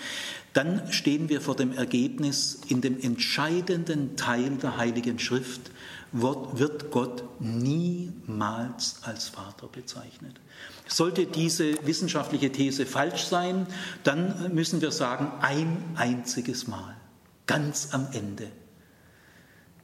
[0.53, 5.71] Dann stehen wir vor dem Ergebnis, in dem entscheidenden Teil der Heiligen Schrift
[6.11, 10.39] wird Gott niemals als Vater bezeichnet.
[10.88, 13.67] Sollte diese wissenschaftliche These falsch sein,
[14.03, 16.95] dann müssen wir sagen, ein einziges Mal,
[17.45, 18.47] ganz am Ende.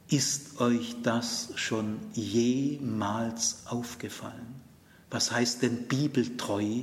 [0.08, 4.60] Ist euch das schon jemals aufgefallen?
[5.10, 6.82] Was heißt denn bibeltreu,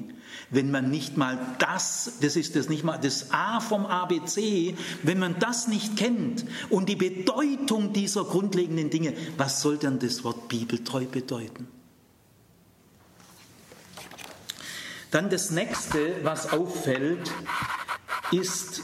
[0.50, 5.20] wenn man nicht mal das, das ist das nicht mal das A vom ABC, wenn
[5.20, 10.48] man das nicht kennt und die Bedeutung dieser grundlegenden Dinge, was soll dann das Wort
[10.48, 11.68] bibeltreu bedeuten?
[15.12, 17.30] Dann das nächste, was auffällt,
[18.32, 18.82] ist,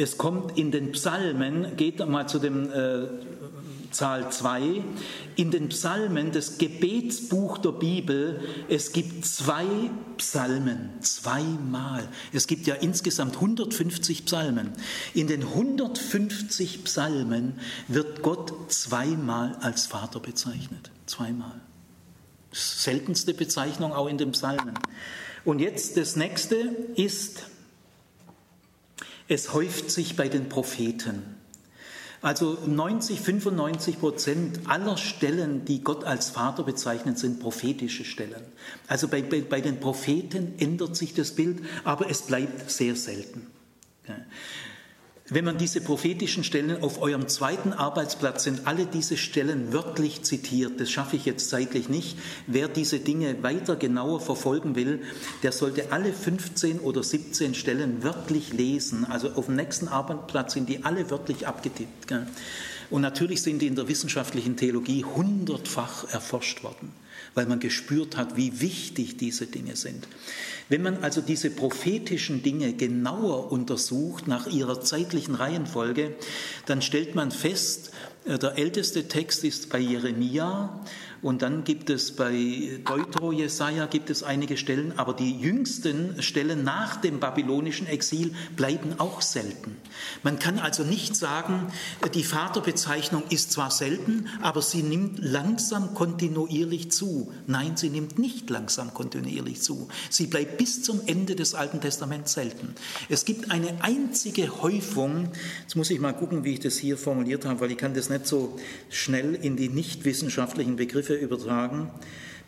[0.00, 3.06] es kommt in den Psalmen, geht mal zu dem äh,
[3.90, 4.82] Zahl 2,
[5.36, 8.40] in den Psalmen, das Gebetsbuch der Bibel,
[8.70, 9.66] es gibt zwei
[10.16, 12.08] Psalmen, zweimal.
[12.32, 14.72] Es gibt ja insgesamt 150 Psalmen.
[15.12, 20.90] In den 150 Psalmen wird Gott zweimal als Vater bezeichnet.
[21.04, 21.60] Zweimal.
[22.52, 24.78] Seltenste Bezeichnung auch in den Psalmen.
[25.44, 26.56] Und jetzt das nächste
[26.96, 27.44] ist,
[29.30, 31.22] es häuft sich bei den Propheten.
[32.20, 38.42] Also 90, 95 Prozent aller Stellen, die Gott als Vater bezeichnet, sind prophetische Stellen.
[38.88, 43.46] Also bei, bei, bei den Propheten ändert sich das Bild, aber es bleibt sehr selten.
[45.32, 50.80] Wenn man diese prophetischen Stellen auf eurem zweiten Arbeitsplatz sind, alle diese Stellen wörtlich zitiert,
[50.80, 52.18] das schaffe ich jetzt zeitlich nicht.
[52.48, 55.00] Wer diese Dinge weiter genauer verfolgen will,
[55.44, 59.04] der sollte alle 15 oder 17 Stellen wörtlich lesen.
[59.04, 62.12] Also auf dem nächsten Arbeitsplatz sind die alle wörtlich abgetippt.
[62.90, 66.90] Und natürlich sind die in der wissenschaftlichen Theologie hundertfach erforscht worden
[67.34, 70.06] weil man gespürt hat, wie wichtig diese Dinge sind.
[70.68, 76.14] Wenn man also diese prophetischen Dinge genauer untersucht nach ihrer zeitlichen Reihenfolge,
[76.66, 77.90] dann stellt man fest,
[78.24, 80.80] äh, der älteste Text ist bei Jeremia
[81.22, 86.64] und dann gibt es bei Deutero Jesaja gibt es einige Stellen, aber die jüngsten Stellen
[86.64, 89.76] nach dem babylonischen Exil bleiben auch selten.
[90.22, 91.66] Man kann also nicht sagen,
[92.14, 97.32] die Vaterbezeichnung ist zwar selten, aber sie nimmt langsam kontinuierlich zu.
[97.46, 99.88] Nein, sie nimmt nicht langsam kontinuierlich zu.
[100.08, 102.74] Sie bleibt bis zum Ende des Alten Testaments selten.
[103.08, 105.28] Es gibt eine einzige Häufung,
[105.62, 108.08] jetzt muss ich mal gucken, wie ich das hier formuliert habe, weil ich kann das
[108.08, 108.58] nicht so
[108.88, 111.90] schnell in die nicht wissenschaftlichen Begriffe Begriffe übertragen.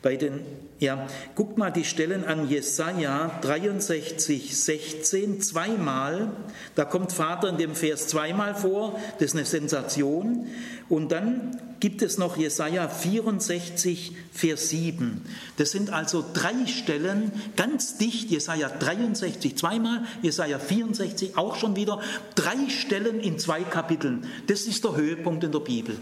[0.02, 0.40] Bei den,
[0.80, 1.06] ja,
[1.36, 6.32] guckt mal die Stellen an Jesaja 63, 16, zweimal.
[6.74, 10.48] Da kommt Vater in dem Vers zweimal vor, das ist eine Sensation.
[10.88, 15.22] Und dann gibt es noch Jesaja 64, Vers 7.
[15.56, 18.28] Das sind also drei Stellen, ganz dicht.
[18.28, 22.00] Jesaja 63 zweimal, Jesaja 64 auch schon wieder.
[22.34, 24.26] Drei Stellen in zwei Kapiteln.
[24.48, 25.96] Das ist der Höhepunkt in der Bibel.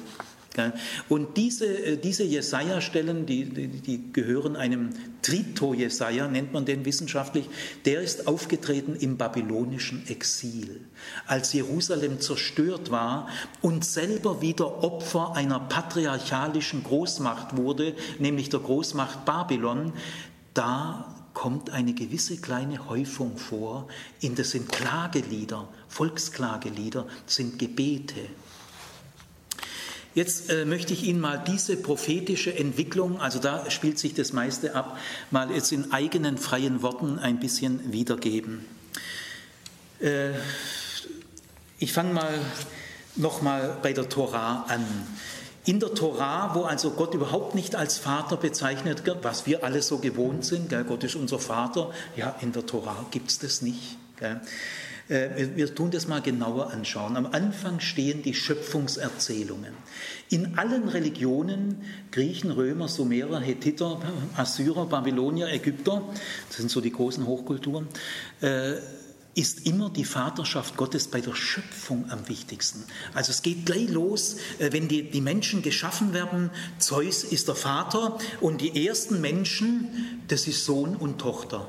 [1.08, 4.90] Und diese, äh, diese Jesaja-Stellen, die, die, die, gehören einem
[5.22, 7.48] Trito-Jesaja, nennt man den wissenschaftlich,
[7.84, 10.80] der ist aufgetreten im babylonischen Exil.
[11.26, 13.28] Als Jerusalem zerstört war
[13.62, 19.92] und selber wieder Opfer einer patriarchalischen Großmacht wurde, nämlich der Großmacht Babylon,
[20.54, 23.88] da kommt eine gewisse kleine Häufung vor,
[24.20, 28.20] in das sind Klagelieder, Volksklagelieder, sind Gebete.
[30.14, 34.74] Jetzt äh, möchte ich Ihnen mal diese prophetische Entwicklung, also da spielt sich das meiste
[34.74, 34.98] ab,
[35.30, 38.64] mal jetzt in eigenen freien Worten ein bisschen wiedergeben.
[40.00, 40.30] Äh,
[41.78, 42.40] ich fange mal
[43.16, 44.84] nochmal bei der Torah an.
[45.64, 49.82] In der Torah, wo also Gott überhaupt nicht als Vater bezeichnet wird, was wir alle
[49.82, 53.62] so gewohnt sind, gell, Gott ist unser Vater, ja, in der Torah gibt es das
[53.62, 53.96] nicht.
[54.18, 54.40] Gell.
[55.10, 57.16] Äh, wir tun das mal genauer anschauen.
[57.16, 59.74] Am Anfang stehen die Schöpfungserzählungen.
[60.30, 61.82] In allen Religionen,
[62.12, 64.00] Griechen, Römer, Sumerer, Hethiter,
[64.36, 66.02] Assyrer, Babylonier, Ägypter,
[66.48, 67.88] das sind so die großen Hochkulturen,
[68.40, 68.74] äh,
[69.34, 72.84] ist immer die Vaterschaft Gottes bei der Schöpfung am wichtigsten.
[73.14, 76.50] Also es geht gleich los, äh, wenn die, die Menschen geschaffen werden.
[76.78, 81.68] Zeus ist der Vater und die ersten Menschen, das ist Sohn und Tochter.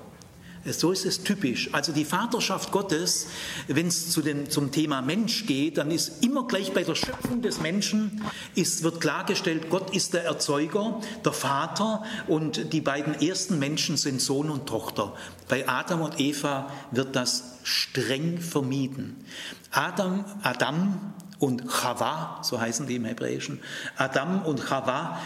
[0.66, 1.74] So ist es typisch.
[1.74, 3.28] Also die Vaterschaft Gottes,
[3.68, 7.60] wenn es zu zum Thema Mensch geht, dann ist immer gleich bei der Schöpfung des
[7.60, 8.22] Menschen,
[8.54, 14.22] ist, wird klargestellt, Gott ist der Erzeuger, der Vater und die beiden ersten Menschen sind
[14.22, 15.16] Sohn und Tochter.
[15.48, 19.26] Bei Adam und Eva wird das streng vermieden.
[19.72, 23.60] Adam, Adam und Chava, so heißen die im Hebräischen,
[23.98, 25.20] Adam und Chava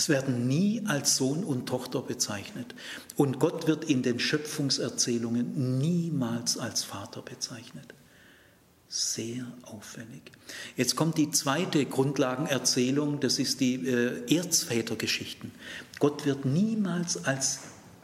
[0.00, 2.74] es werden nie als Sohn und Tochter bezeichnet.
[3.16, 7.92] Und Gott wird in den Schöpfungserzählungen niemals als Vater bezeichnet.
[8.88, 10.22] Sehr auffällig.
[10.74, 15.52] Jetzt kommt die zweite Grundlagenerzählung, das ist die äh, Erzvätergeschichten.
[15.98, 17.60] Gott wird niemals als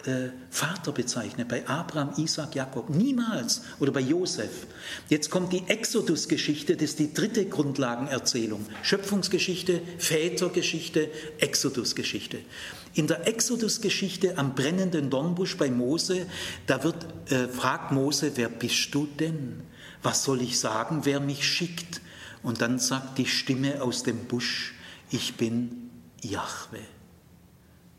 [0.07, 2.91] äh, Vater bezeichnet, bei Abraham, Isaac, Jakob.
[2.91, 3.63] Niemals.
[3.79, 4.67] Oder bei Josef.
[5.09, 8.67] Jetzt kommt die Exodus-Geschichte, das ist die dritte Grundlagenerzählung.
[8.83, 12.39] Schöpfungsgeschichte, Vätergeschichte, Exodus-Geschichte.
[12.95, 16.27] In der Exodus-Geschichte am brennenden Dornbusch bei Mose,
[16.67, 19.63] da wird, äh, fragt Mose, wer bist du denn?
[20.03, 22.01] Was soll ich sagen, wer mich schickt?
[22.43, 24.75] Und dann sagt die Stimme aus dem Busch,
[25.11, 25.91] ich bin
[26.23, 26.79] Jahwe.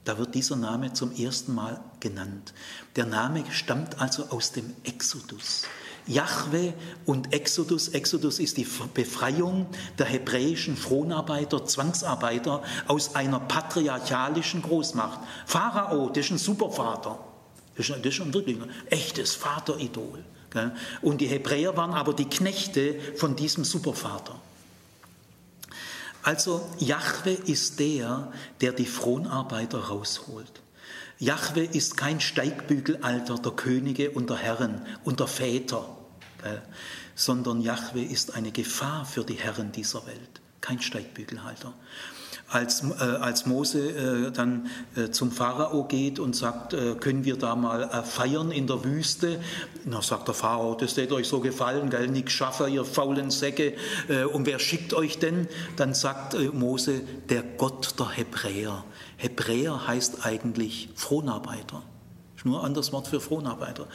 [0.07, 2.53] Da wird dieser Name zum ersten Mal genannt.
[2.95, 5.63] Der Name stammt also aus dem Exodus.
[6.05, 6.73] Jahwe
[7.05, 7.89] und Exodus.
[7.89, 9.65] Exodus ist die Befreiung
[9.99, 15.19] der hebräischen Fronarbeiter, Zwangsarbeiter aus einer patriarchalischen Großmacht.
[15.45, 17.19] Pharao, das ist ein Supervater.
[17.75, 20.23] Das ist, schon wirklich ein echtes Vateridol.
[21.01, 24.39] Und die Hebräer waren aber die Knechte von diesem Supervater.
[26.27, 30.61] Also Jahwe ist der, der die Fronarbeiter rausholt.
[31.19, 35.87] Jahwe ist kein Steigbügelalter der Könige und der Herren und der Väter,
[37.15, 41.73] sondern Jahwe ist eine Gefahr für die Herren dieser Welt, kein Steigbügelhalter
[42.49, 43.89] als, äh, als Mose
[44.27, 48.51] äh, dann äh, zum Pharao geht und sagt, äh, können wir da mal äh, feiern
[48.51, 49.39] in der Wüste?
[49.85, 53.73] Na, sagt der Pharao, das hätte euch so gefallen, gell, nix schaffe, ihr faulen Säcke.
[54.07, 55.47] Äh, und wer schickt euch denn?
[55.75, 58.85] Dann sagt Mose, der Gott der Hebräer.
[59.17, 61.83] Hebräer heißt eigentlich Fronarbeiter.
[62.37, 63.87] Ist nur ein anderes Wort für Fronarbeiter.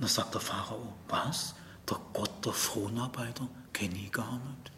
[0.00, 1.54] Dann sagt der Pharao, was?
[1.88, 3.46] Der Gott der Fronarbeiter?
[3.72, 4.72] Kenne ich gar nicht.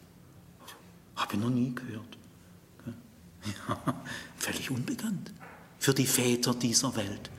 [1.17, 2.19] Habe ich noch nie gehört.
[3.47, 3.95] Ja,
[4.37, 5.33] völlig unbekannt
[5.79, 7.31] für die Väter dieser Welt.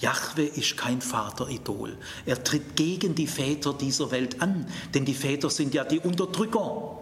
[0.00, 1.96] Jahwe ist kein Vateridol.
[2.26, 6.98] Er tritt gegen die Väter dieser Welt an, denn die Väter sind ja die Unterdrücker.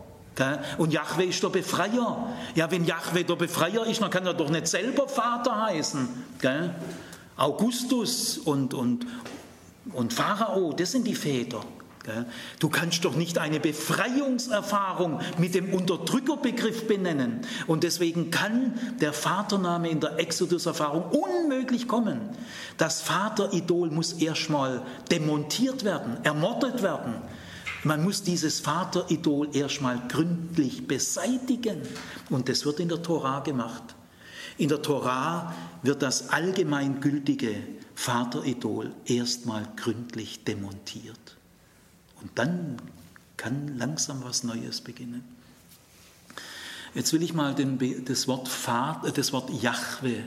[0.78, 2.34] Und Jahwe ist der Befreier.
[2.54, 6.08] Ja, wenn Jahwe der Befreier ist, dann kann er doch nicht selber Vater heißen.
[7.36, 9.06] Augustus und, und,
[9.94, 11.64] und Pharao, das sind die Väter.
[12.59, 17.40] Du kannst doch nicht eine Befreiungserfahrung mit dem Unterdrückerbegriff benennen.
[17.66, 22.20] Und deswegen kann der Vatername in der Exodus-Erfahrung unmöglich kommen.
[22.78, 27.14] Das Vateridol muss erstmal demontiert werden, ermordet werden.
[27.84, 31.82] Man muss dieses Vateridol erstmal gründlich beseitigen.
[32.30, 33.82] Und das wird in der Tora gemacht.
[34.59, 37.55] In der Tora wird das allgemeingültige
[37.94, 41.19] Vateridol erstmal gründlich demontiert.
[42.20, 42.76] Und dann
[43.36, 45.24] kann langsam was Neues beginnen.
[46.94, 50.24] Jetzt will ich mal den, das, Wort Vater, äh, das Wort Jahwe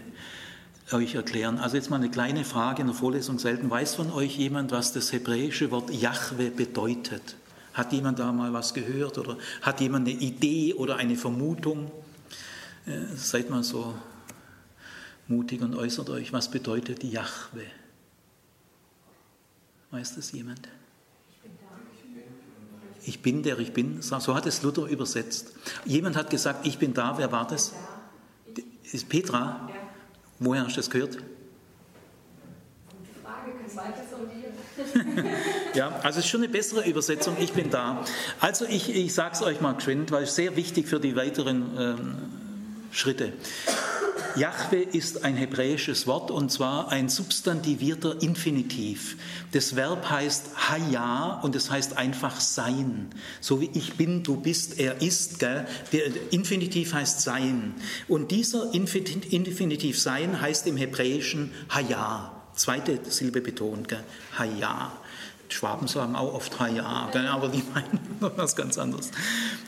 [0.92, 1.60] euch erklären.
[1.60, 3.70] Also jetzt mal eine kleine Frage in der Vorlesung selten.
[3.70, 7.36] Weiß von euch jemand, was das hebräische Wort Jahwe bedeutet?
[7.74, 11.92] Hat jemand da mal was gehört oder hat jemand eine Idee oder eine Vermutung?
[12.86, 13.94] Äh, seid mal so
[15.28, 17.66] mutig und äußert euch, was bedeutet Jahwe?
[19.92, 20.68] Weiß das jemand?
[23.06, 24.02] Ich bin der ich bin.
[24.02, 25.54] So hat es Luther übersetzt.
[25.86, 27.18] Jemand hat gesagt, ich bin da.
[27.18, 27.74] Wer war das?
[28.92, 29.70] Ist Petra?
[30.40, 31.18] Woher hast du das gehört?
[35.74, 38.04] ja, also es ist schon eine bessere Übersetzung, ich bin da.
[38.40, 41.78] Also ich, ich sage es euch mal geschwind, weil es sehr wichtig für die weiteren
[41.78, 42.16] ähm,
[42.92, 43.34] Schritte.
[44.36, 49.18] Jahwe ist ein hebräisches Wort und zwar ein substantivierter Infinitiv.
[49.52, 53.10] Das Verb heißt Haya und es heißt einfach sein.
[53.42, 55.40] So wie ich bin, du bist, er ist.
[55.40, 55.66] Gell?
[56.32, 57.76] Infinitiv heißt sein.
[58.08, 62.32] Und dieser Infinitiv sein heißt im Hebräischen Haya.
[62.56, 64.04] Zweite Silbe betont, gell?
[64.38, 64.92] Haya.
[65.54, 69.12] Schwaben sagen auch oft Haya, aber die meinen was ganz anderes.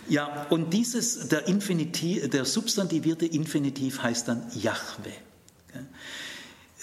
[0.09, 5.11] Ja, und dieses, der, Infinitiv, der substantivierte Infinitiv heißt dann Jahwe.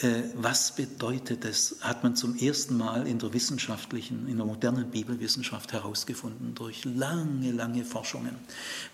[0.03, 1.77] Äh, was bedeutet das?
[1.81, 7.53] Hat man zum ersten Mal in der wissenschaftlichen, in der modernen Bibelwissenschaft herausgefunden durch lange,
[7.53, 8.37] lange Forschungen.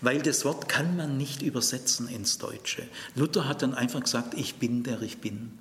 [0.01, 2.87] Weil das Wort kann man nicht übersetzen ins Deutsche.
[3.15, 5.57] Luther hat dann einfach gesagt, ich bin der ich bin.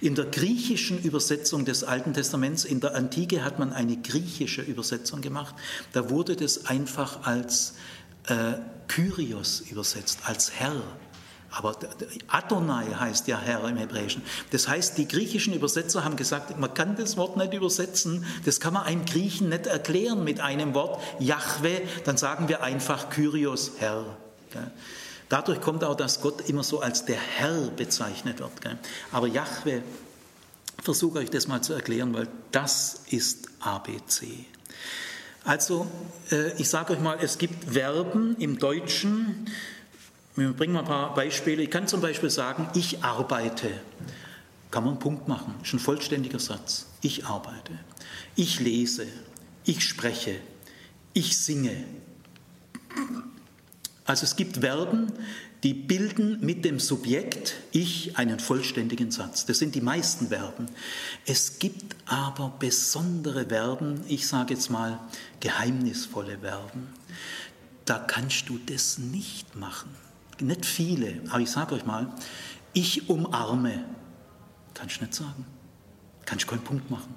[0.00, 5.22] In der griechischen Übersetzung des Alten Testaments, in der Antike hat man eine griechische Übersetzung
[5.22, 5.54] gemacht.
[5.92, 7.74] Da wurde das einfach als
[8.28, 8.54] äh,
[8.88, 10.82] Kyrios übersetzt, als Herr.
[11.50, 11.76] Aber
[12.28, 14.22] Adonai heißt ja Herr im Hebräischen.
[14.50, 18.72] Das heißt, die griechischen Übersetzer haben gesagt, man kann das Wort nicht übersetzen, das kann
[18.72, 24.16] man einem Griechen nicht erklären mit einem Wort Jahwe, dann sagen wir einfach Kyrios, Herr.
[25.32, 28.52] Dadurch kommt auch, dass Gott immer so als der Herr bezeichnet wird.
[29.12, 29.82] Aber Jahwe,
[30.82, 34.26] versuche euch das mal zu erklären, weil das ist ABC.
[35.42, 35.86] Also,
[36.30, 39.50] äh, ich sage euch mal, es gibt Verben im Deutschen,
[40.36, 41.62] wir bringen mal ein paar Beispiele.
[41.62, 43.70] Ich kann zum Beispiel sagen, ich arbeite.
[44.70, 46.88] Kann man einen Punkt machen, ist ein vollständiger Satz.
[47.00, 47.78] Ich arbeite.
[48.36, 49.06] Ich lese.
[49.64, 50.36] Ich spreche.
[51.14, 51.84] Ich singe.
[54.04, 55.12] Also es gibt Verben,
[55.62, 59.46] die bilden mit dem Subjekt ich einen vollständigen Satz.
[59.46, 60.66] Das sind die meisten Verben.
[61.24, 64.98] Es gibt aber besondere Verben, ich sage jetzt mal
[65.40, 66.88] geheimnisvolle Verben.
[67.84, 69.90] Da kannst du das nicht machen
[70.42, 72.12] nicht viele, aber ich sage euch mal,
[72.72, 73.84] ich umarme.
[74.74, 75.46] Kannst du nicht sagen.
[76.24, 77.14] Kannst keinen Punkt machen.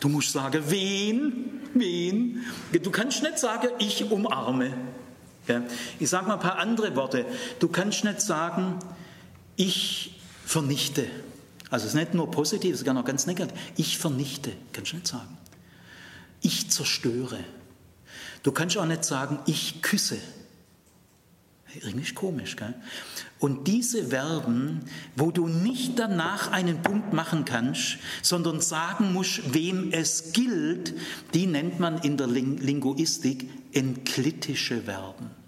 [0.00, 1.60] Du musst sagen, wen?
[1.74, 2.44] Wen?
[2.82, 4.74] Du kannst nicht sagen, ich umarme.
[5.98, 7.26] Ich sage mal ein paar andere Worte.
[7.58, 8.78] Du kannst nicht sagen,
[9.56, 11.06] ich vernichte.
[11.70, 13.58] Also es ist nicht nur positiv, es ist gar noch ganz negativ.
[13.76, 15.38] Ich vernichte, kannst du nicht sagen.
[16.42, 17.38] Ich zerstöre.
[18.42, 20.18] Du kannst auch nicht sagen, ich küsse.
[21.80, 22.74] Irgendwie komisch, gell?
[23.38, 24.80] Und diese Verben,
[25.16, 30.94] wo du nicht danach einen Punkt machen kannst, sondern sagen musst, wem es gilt,
[31.34, 35.41] die nennt man in der Linguistik enklitische Verben.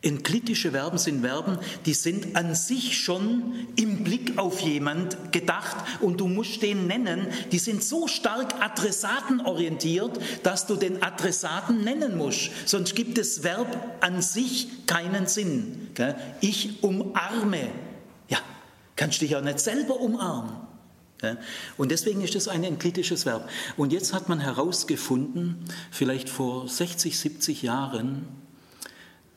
[0.00, 6.20] Entklitische Verben sind Verben, die sind an sich schon im Blick auf jemand gedacht und
[6.20, 7.26] du musst den nennen.
[7.50, 12.50] Die sind so stark adressatenorientiert, dass du den Adressaten nennen musst.
[12.66, 15.88] Sonst gibt das Verb an sich keinen Sinn.
[16.40, 17.68] Ich umarme.
[18.28, 18.38] Ja,
[18.94, 20.54] kannst dich ja nicht selber umarmen.
[21.76, 23.50] Und deswegen ist das ein enklitisches Verb.
[23.76, 28.28] Und jetzt hat man herausgefunden, vielleicht vor 60, 70 Jahren,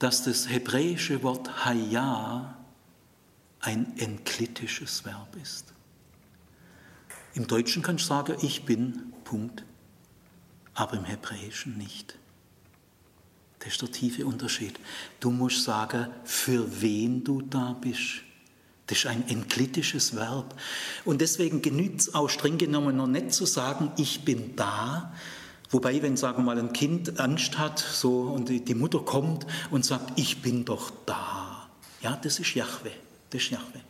[0.01, 2.57] dass das hebräische Wort Haya
[3.59, 5.73] ein enklitisches Verb ist.
[7.35, 9.63] Im Deutschen kannst du sagen, ich bin, Punkt,
[10.73, 12.17] aber im Hebräischen nicht.
[13.59, 14.79] Das ist der tiefe Unterschied.
[15.19, 18.23] Du musst sagen, für wen du da bist.
[18.87, 20.59] Das ist ein enklitisches Verb.
[21.05, 25.13] Und deswegen genügt es auch streng genommen noch nicht zu sagen, ich bin da,
[25.71, 29.85] Wobei, wenn, sagen wir mal, ein Kind Angst hat so, und die Mutter kommt und
[29.85, 31.69] sagt, ich bin doch da.
[32.01, 32.91] Ja, das ist Jahwe.
[33.29, 33.81] Das ist Jahwe.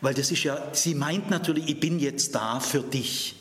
[0.00, 3.36] Weil das ist ja, sie meint natürlich, ich bin jetzt da für dich.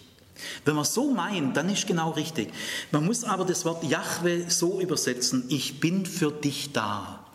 [0.66, 2.50] Wenn man so meint, dann ist genau richtig.
[2.92, 7.26] Man muss aber das Wort Jahwe so übersetzen, ich bin für dich da.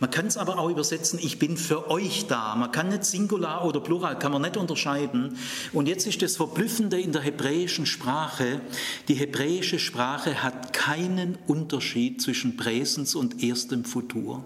[0.00, 2.56] Man kann es aber auch übersetzen, ich bin für euch da.
[2.56, 5.36] Man kann nicht Singular oder Plural, kann man nicht unterscheiden.
[5.74, 8.62] Und jetzt ist das Verblüffende in der hebräischen Sprache,
[9.08, 14.42] die hebräische Sprache hat keinen Unterschied zwischen Präsens und erstem Futur.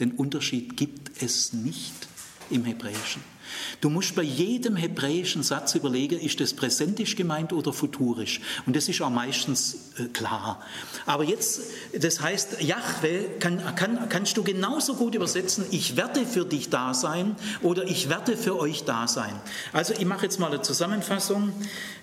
[0.00, 2.08] Den Unterschied gibt es nicht
[2.50, 3.33] im Hebräischen.
[3.80, 8.40] Du musst bei jedem hebräischen Satz überlegen, ist das präsentisch gemeint oder futurisch.
[8.66, 10.62] Und das ist auch meistens äh, klar.
[11.06, 11.60] Aber jetzt,
[11.98, 16.94] das heißt, Jahwe kann, kann, kannst du genauso gut übersetzen, ich werde für dich da
[16.94, 19.34] sein oder ich werde für euch da sein.
[19.72, 21.52] Also ich mache jetzt mal eine Zusammenfassung.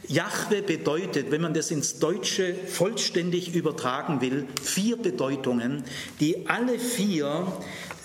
[0.07, 5.83] Jahwe bedeutet, wenn man das ins Deutsche vollständig übertragen will, vier Bedeutungen,
[6.19, 7.47] die alle vier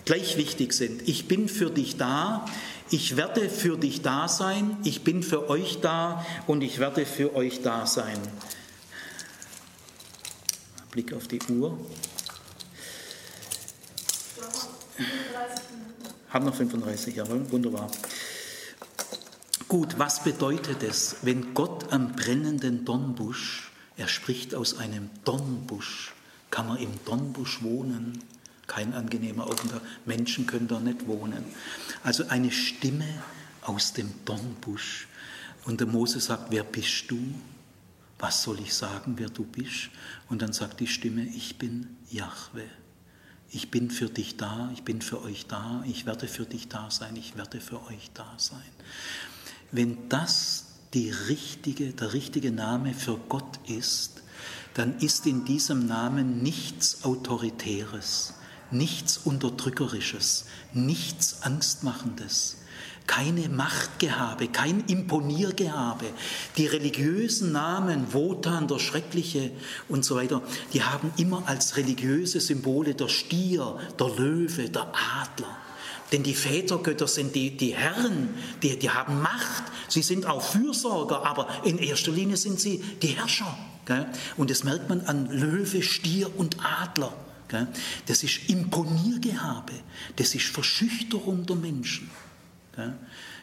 [0.05, 1.09] gleich wichtig sind.
[1.09, 2.47] Ich bin für dich da,
[2.91, 7.35] ich werde für dich da sein, ich bin für euch da und ich werde für
[7.35, 8.19] euch da sein.
[10.91, 11.79] Blick auf die Uhr.
[16.31, 17.91] Haben noch 35, jawohl, wunderbar.
[19.69, 26.15] Gut, was bedeutet es, wenn Gott am brennenden Dornbusch, er spricht aus einem Dornbusch,
[26.51, 28.23] kann man im Dornbusch wohnen?
[28.67, 29.83] Kein angenehmer Aufenthalt.
[30.05, 31.45] Menschen können da nicht wohnen.
[32.03, 33.07] Also eine Stimme
[33.63, 35.09] aus dem Dornbusch.
[35.65, 37.19] Und der Mose sagt, wer bist du?
[38.19, 39.91] Was soll ich sagen, wer du bist?
[40.29, 42.65] Und dann sagt die Stimme, ich bin Jahwe.
[43.51, 46.91] Ich bin für dich da, ich bin für euch da, ich werde für dich da
[46.91, 48.61] sein, ich werde für euch da sein.
[49.71, 54.23] Wenn das die richtige, der richtige Name für Gott ist,
[54.75, 58.35] dann ist in diesem Namen nichts Autoritäres
[58.71, 62.57] nichts Unterdrückerisches, nichts Angstmachendes.
[63.07, 66.07] keine Machtgehabe, kein Imponiergehabe.
[66.57, 69.53] Die religiösen Namen, Wotan, der Schreckliche
[69.89, 70.43] und so weiter,
[70.73, 74.93] die haben immer als religiöse Symbole der Stier, der Löwe, der
[75.23, 75.57] Adler.
[76.13, 78.29] Denn die Vätergötter sind die, die Herren,
[78.63, 83.09] die, die haben Macht, sie sind auch Fürsorger, aber in erster Linie sind sie die
[83.09, 83.57] Herrscher.
[84.37, 87.13] Und das merkt man an Löwe, Stier und Adler.
[88.07, 89.75] Das ist Imponiergehabe,
[90.17, 92.11] das ist Verschüchterung der Menschen.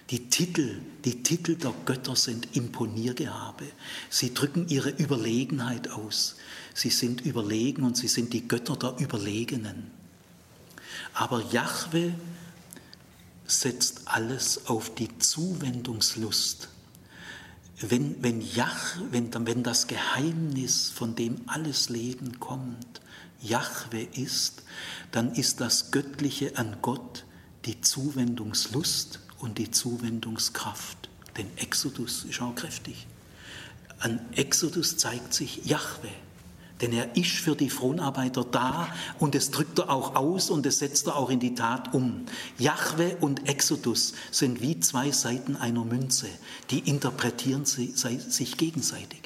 [0.10, 3.66] Die Titel, die Titel der Götter sind Imponiergehabe.
[4.10, 6.36] Sie drücken ihre Überlegenheit aus.
[6.74, 9.92] Sie sind überlegen und sie sind die Götter der Überlegenen.
[11.14, 12.14] Aber Jahwe
[13.46, 16.70] setzt alles auf die Zuwendungslust.
[17.80, 23.02] Wenn, wenn, Jach, wenn, wenn das Geheimnis, von dem alles Leben kommt,
[23.44, 24.64] Jahwe ist,
[25.12, 27.26] dann ist das Göttliche an Gott
[27.66, 31.10] die Zuwendungslust und die Zuwendungskraft.
[31.38, 33.08] Denn Exodus ist auch kräftig.
[34.00, 36.10] An Exodus zeigt sich Jahwe.
[36.82, 38.90] Denn er ist für die Fronarbeiter da
[39.20, 42.26] und das drückt er auch aus und das setzt er auch in die Tat um.
[42.58, 46.28] Jahwe und Exodus sind wie zwei Seiten einer Münze,
[46.72, 49.22] die interpretieren sich gegenseitig.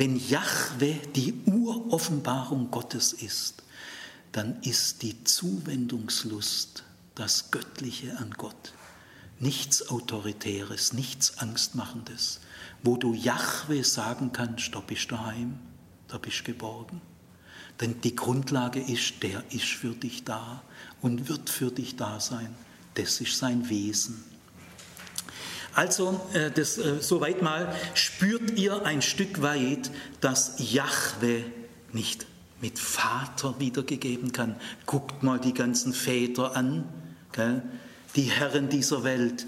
[0.00, 3.62] Wenn Jahwe die Uroffenbarung Gottes ist,
[4.32, 6.84] dann ist die Zuwendungslust
[7.14, 8.72] das Göttliche an Gott.
[9.40, 12.40] Nichts Autoritäres, nichts Angstmachendes,
[12.82, 15.58] wo du Jahwe sagen kannst, da bist du daheim,
[16.08, 17.02] da bist du geborgen.
[17.78, 20.62] Denn die Grundlage ist, der ist für dich da
[21.02, 22.54] und wird für dich da sein.
[22.94, 24.29] Das ist sein Wesen.
[25.74, 29.90] Also, äh, das, äh, soweit mal, spürt ihr ein Stück weit,
[30.20, 31.44] dass Jahwe
[31.92, 32.26] nicht
[32.60, 34.56] mit Vater wiedergegeben kann.
[34.86, 36.84] Guckt mal die ganzen Väter an,
[37.32, 37.62] gell?
[38.16, 39.46] die Herren dieser Welt,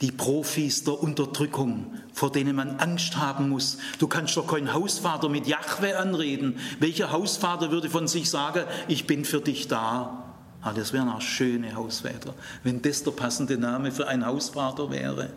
[0.00, 3.78] die Profis der Unterdrückung, vor denen man Angst haben muss.
[3.98, 6.58] Du kannst doch keinen Hausvater mit Jahwe anreden.
[6.78, 10.24] Welcher Hausvater würde von sich sagen, ich bin für dich da?
[10.62, 15.30] Ah, das wären auch schöne Hausväter, wenn das der passende Name für einen Hausvater wäre.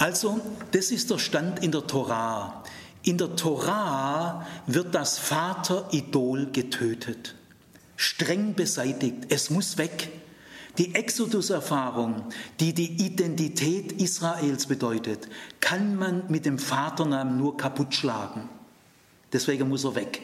[0.00, 0.40] Also,
[0.70, 2.64] das ist der Stand in der Torah.
[3.02, 7.34] In der Torah wird das Vateridol getötet,
[7.96, 9.26] streng beseitigt.
[9.28, 10.10] Es muss weg.
[10.78, 12.24] Die Exodus-Erfahrung,
[12.60, 15.28] die die Identität Israels bedeutet,
[15.60, 18.48] kann man mit dem Vaternamen nur kaputt schlagen.
[19.34, 20.22] Deswegen muss er weg.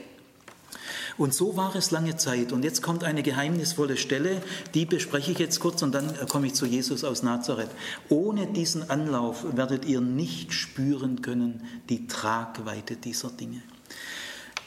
[1.18, 2.52] Und so war es lange Zeit.
[2.52, 4.42] Und jetzt kommt eine geheimnisvolle Stelle,
[4.74, 7.70] die bespreche ich jetzt kurz und dann komme ich zu Jesus aus Nazareth.
[8.08, 13.62] Ohne diesen Anlauf werdet ihr nicht spüren können die Tragweite dieser Dinge.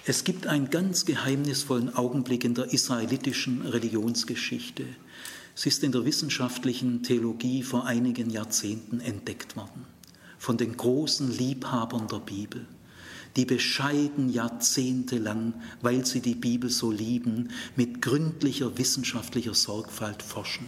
[0.05, 4.85] Es gibt einen ganz geheimnisvollen Augenblick in der israelitischen Religionsgeschichte.
[5.55, 9.85] Es ist in der wissenschaftlichen Theologie vor einigen Jahrzehnten entdeckt worden
[10.39, 12.65] von den großen Liebhabern der Bibel
[13.35, 20.67] die bescheiden jahrzehntelang, weil sie die Bibel so lieben, mit gründlicher wissenschaftlicher Sorgfalt forschen.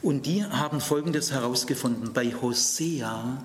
[0.00, 2.12] Und die haben Folgendes herausgefunden.
[2.12, 3.42] Bei Hosea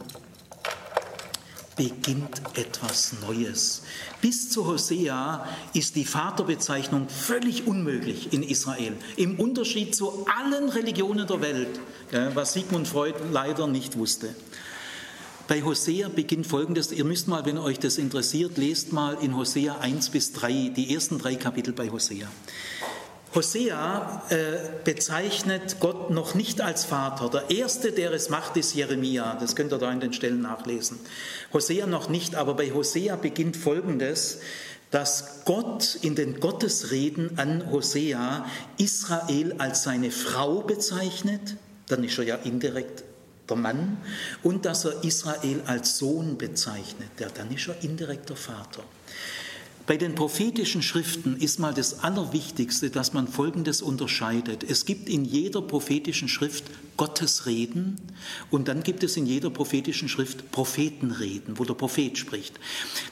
[1.76, 3.82] beginnt etwas Neues.
[4.22, 11.26] Bis zu Hosea ist die Vaterbezeichnung völlig unmöglich in Israel, im Unterschied zu allen Religionen
[11.26, 11.80] der Welt,
[12.36, 14.36] was Sigmund Freud leider nicht wusste.
[15.46, 19.78] Bei Hosea beginnt folgendes, ihr müsst mal, wenn euch das interessiert, lest mal in Hosea
[19.78, 22.30] 1 bis 3, die ersten drei Kapitel bei Hosea.
[23.36, 24.36] Hosea äh,
[24.86, 27.30] bezeichnet Gott noch nicht als Vater.
[27.30, 29.36] Der erste, der es macht, ist Jeremia.
[29.36, 31.00] Das könnt ihr da in den Stellen nachlesen.
[31.52, 34.40] Hosea noch nicht, aber bei Hosea beginnt Folgendes,
[34.92, 38.46] dass Gott in den Gottesreden an Hosea
[38.78, 41.58] Israel als seine Frau bezeichnet.
[41.90, 43.04] Dann ist er ja indirekt
[43.50, 43.98] der Mann
[44.44, 48.84] und dass er Israel als Sohn bezeichnet, der dann ist er indirekter Vater.
[49.86, 54.64] Bei den prophetischen Schriften ist mal das Allerwichtigste, dass man Folgendes unterscheidet.
[54.64, 56.64] Es gibt in jeder prophetischen Schrift
[56.96, 57.98] Gottes Reden
[58.50, 62.60] und dann gibt es in jeder prophetischen Schrift Prophetenreden, wo der Prophet spricht.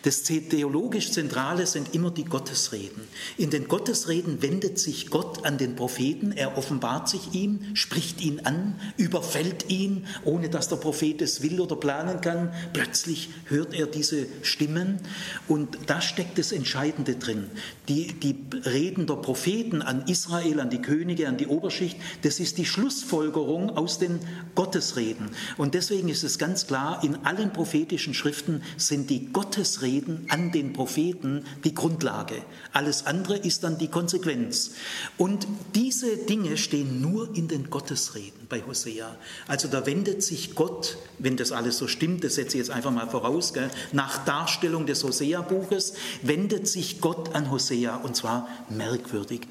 [0.04, 3.04] Das theologisch Zentrale sind immer die Gottesreden.
[3.38, 8.42] In den Gottesreden wendet sich Gott an den Propheten, er offenbart sich ihm, spricht ihn
[8.42, 12.54] an, überfällt ihn, ohne dass der Prophet es will oder planen kann.
[12.74, 15.00] Plötzlich hört er diese Stimmen
[15.48, 17.50] und da steckt es Entscheidende drin.
[17.92, 22.58] Die, die Reden der Propheten an Israel, an die Könige, an die Oberschicht, das ist
[22.58, 24.22] die Schlussfolgerung aus den
[24.56, 25.32] Gottesreden.
[25.58, 30.72] Und deswegen ist es ganz klar, in allen prophetischen Schriften sind die Gottesreden an den
[30.72, 32.36] Propheten die Grundlage.
[32.72, 34.72] Alles andere ist dann die Konsequenz.
[35.18, 39.18] Und diese Dinge stehen nur in den Gottesreden bei Hosea.
[39.48, 42.92] Also da wendet sich Gott, wenn das alles so stimmt, das setze ich jetzt einfach
[42.92, 49.42] mal voraus, gell, nach Darstellung des Hosea-Buches, wendet sich Gott an Hosea und zwar merkwürdig.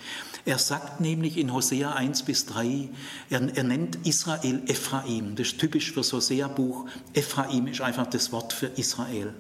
[0.45, 2.89] Er sagt nämlich in Hosea 1 bis 3,
[3.29, 5.37] er, er nennt Israel Ephraim.
[5.37, 6.87] Das ist typisch für das Hosea-Buch.
[7.13, 9.35] Ephraim ist einfach das Wort für Israel.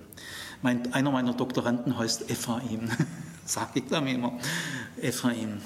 [0.63, 2.91] Mein, einer meiner Doktoranden heißt Ephraim,
[3.47, 4.39] sage ich dann immer.
[5.01, 5.63] Ephraim.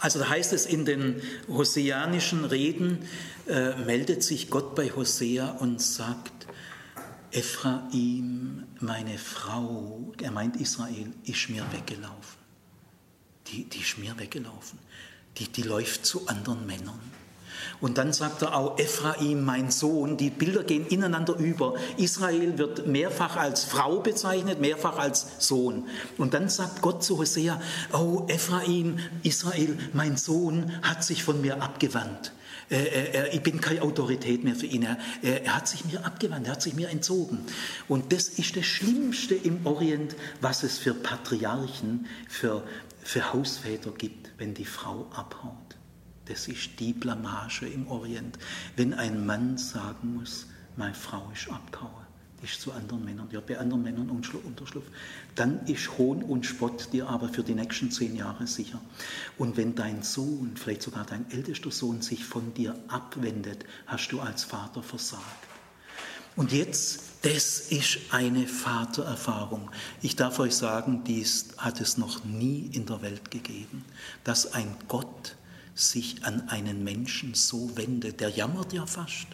[0.00, 2.98] Also da heißt es in den hoseanischen Reden,
[3.46, 6.32] äh, meldet sich Gott bei Hosea und sagt,
[7.30, 12.38] Ephraim, meine Frau, er meint Israel, ist mir weggelaufen.
[13.48, 14.78] Die, die ist mir weggelaufen.
[15.38, 17.00] Die, die läuft zu anderen Männern.
[17.80, 21.74] Und dann sagt er auch, Ephraim, mein Sohn, die Bilder gehen ineinander über.
[21.96, 25.86] Israel wird mehrfach als Frau bezeichnet, mehrfach als Sohn.
[26.18, 27.60] Und dann sagt Gott zu Hosea,
[27.92, 32.32] oh Ephraim, Israel, mein Sohn hat sich von mir abgewandt.
[33.32, 34.86] Ich bin keine Autorität mehr für ihn.
[35.22, 37.40] Er hat sich mir abgewandt, er hat sich mir entzogen.
[37.88, 42.66] Und das ist das Schlimmste im Orient, was es für Patriarchen, für,
[43.02, 45.76] für Hausväter gibt, wenn die Frau abhaut.
[46.26, 48.38] Das ist die Blamage im Orient,
[48.76, 50.46] wenn ein Mann sagen muss,
[50.76, 52.03] meine Frau ist abgehauen,
[52.44, 54.86] ist zu anderen Männern, hat bei anderen Männern Unterschlupf,
[55.34, 58.80] dann ist Hohn und Spott dir aber für die nächsten zehn Jahre sicher.
[59.38, 64.20] Und wenn dein Sohn, vielleicht sogar dein ältester Sohn, sich von dir abwendet, hast du
[64.20, 65.22] als Vater versagt.
[66.36, 69.70] Und jetzt, das ist eine Vatererfahrung.
[70.02, 73.84] Ich darf euch sagen, dies hat es noch nie in der Welt gegeben,
[74.24, 75.36] dass ein Gott
[75.74, 79.26] sich an einen Menschen so wendet, der jammert ja fast.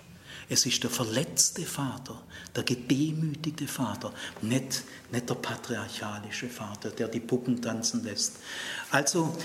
[0.48, 2.20] Es ist der verletzte Vater,
[2.56, 4.82] der gedemütigte Vater, nicht,
[5.12, 8.36] nicht der patriarchalische Vater, der die Puppen tanzen lässt.
[8.90, 9.36] Also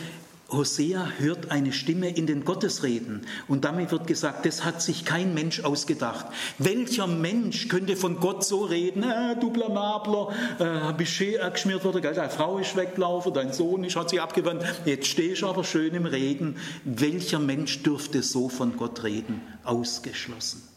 [0.50, 5.34] Hosea hört eine Stimme in den Gottesreden und damit wird gesagt, das hat sich kein
[5.34, 6.28] Mensch ausgedacht.
[6.60, 9.04] Welcher Mensch könnte von Gott so reden?
[9.04, 12.14] Äh, du blamabler, äh, bist geschmiert gell?
[12.14, 15.96] deine Frau ist weggelaufen, dein Sohn ist, hat sich abgewandt, jetzt stehst du aber schön
[15.96, 16.58] im Regen.
[16.84, 19.42] Welcher Mensch dürfte so von Gott reden?
[19.64, 20.75] Ausgeschlossen.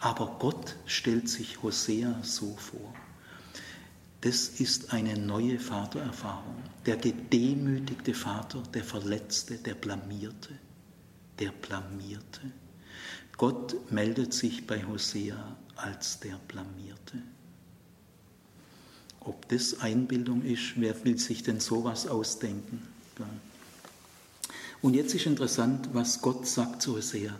[0.00, 2.94] Aber Gott stellt sich Hosea so vor.
[4.20, 6.62] Das ist eine neue Vatererfahrung.
[6.86, 10.58] Der gedemütigte Vater, der Verletzte, der Blamierte,
[11.38, 12.40] der Blamierte.
[13.36, 17.22] Gott meldet sich bei Hosea als der Blamierte.
[19.20, 22.82] Ob das Einbildung ist, wer will sich denn sowas ausdenken?
[24.80, 27.36] Und jetzt ist interessant, was Gott sagt zu Hosea.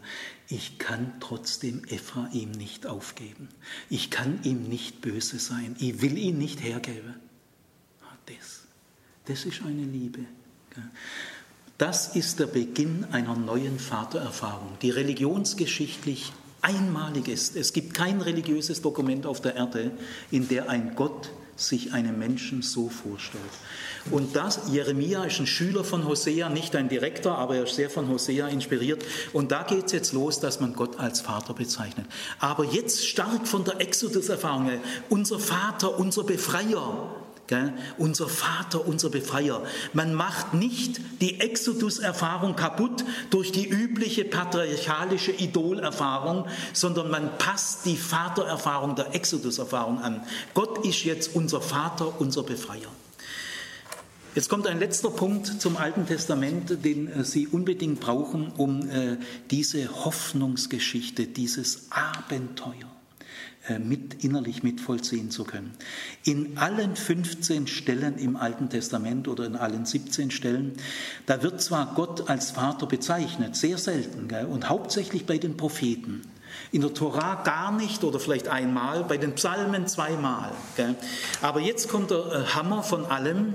[0.49, 3.49] Ich kann trotzdem Ephraim nicht aufgeben.
[3.91, 5.77] Ich kann ihm nicht böse sein.
[5.79, 7.15] Ich will ihn nicht hergeben.
[8.03, 8.63] Ah, das,
[9.27, 10.21] das ist eine Liebe.
[11.77, 17.55] Das ist der Beginn einer neuen Vatererfahrung, die religionsgeschichtlich einmalig ist.
[17.55, 19.93] Es gibt kein religiöses Dokument auf der Erde,
[20.31, 23.43] in der ein Gott sich einen Menschen so vorstellt.
[24.11, 27.91] Und das, Jeremia ist ein Schüler von Hosea, nicht ein Direktor, aber er ist sehr
[27.91, 29.05] von Hosea inspiriert.
[29.33, 32.07] Und da geht es jetzt los, dass man Gott als Vater bezeichnet.
[32.39, 34.71] Aber jetzt stark von der Exodus-Erfahrung,
[35.09, 37.15] unser Vater, unser Befreier,
[37.49, 37.73] Gell?
[37.97, 39.63] Unser Vater, unser Befreier.
[39.95, 46.45] Man macht nicht die Exodus-Erfahrung kaputt durch die übliche patriarchalische Idolerfahrung,
[46.75, 50.21] sondern man passt die Vatererfahrung der Exodus-Erfahrung an.
[50.53, 52.91] Gott ist jetzt unser Vater, unser Befreier.
[54.35, 59.17] Jetzt kommt ein letzter Punkt zum Alten Testament, den äh, Sie unbedingt brauchen, um äh,
[59.51, 62.88] diese Hoffnungsgeschichte, dieses Abenteuer
[63.79, 65.73] mit, innerlich mitvollziehen zu können.
[66.25, 70.73] In allen 15 Stellen im Alten Testament oder in allen 17 Stellen,
[71.27, 76.23] da wird zwar Gott als Vater bezeichnet, sehr selten, gell, und hauptsächlich bei den Propheten.
[76.73, 80.53] In der Tora gar nicht oder vielleicht einmal, bei den Psalmen zweimal.
[80.77, 80.95] Gell.
[81.43, 83.55] Aber jetzt kommt der äh, Hammer von allem.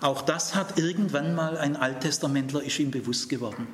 [0.00, 3.66] Auch das hat irgendwann mal ein Alttestamentler, ist ihm bewusst geworden.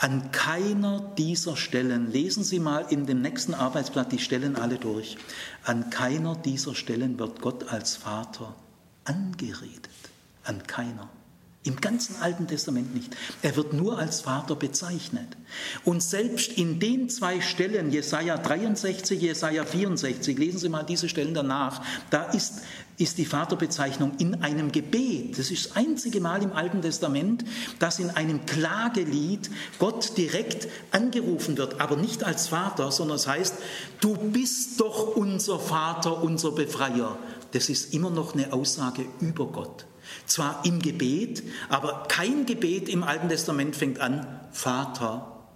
[0.00, 5.18] An keiner dieser Stellen, lesen Sie mal in dem nächsten Arbeitsblatt die Stellen alle durch,
[5.62, 8.54] an keiner dieser Stellen wird Gott als Vater
[9.04, 9.90] angeredet.
[10.42, 11.10] An keiner.
[11.64, 13.14] Im ganzen Alten Testament nicht.
[13.42, 15.36] Er wird nur als Vater bezeichnet.
[15.84, 21.34] Und selbst in den zwei Stellen, Jesaja 63, Jesaja 64, lesen Sie mal diese Stellen
[21.34, 22.62] danach, da ist
[23.00, 25.38] ist die Vaterbezeichnung in einem Gebet.
[25.38, 27.44] Das ist das einzige Mal im Alten Testament,
[27.78, 33.54] dass in einem Klagelied Gott direkt angerufen wird, aber nicht als Vater, sondern es heißt,
[34.00, 37.18] du bist doch unser Vater, unser Befreier.
[37.52, 39.86] Das ist immer noch eine Aussage über Gott.
[40.26, 45.46] Zwar im Gebet, aber kein Gebet im Alten Testament fängt an, Vater.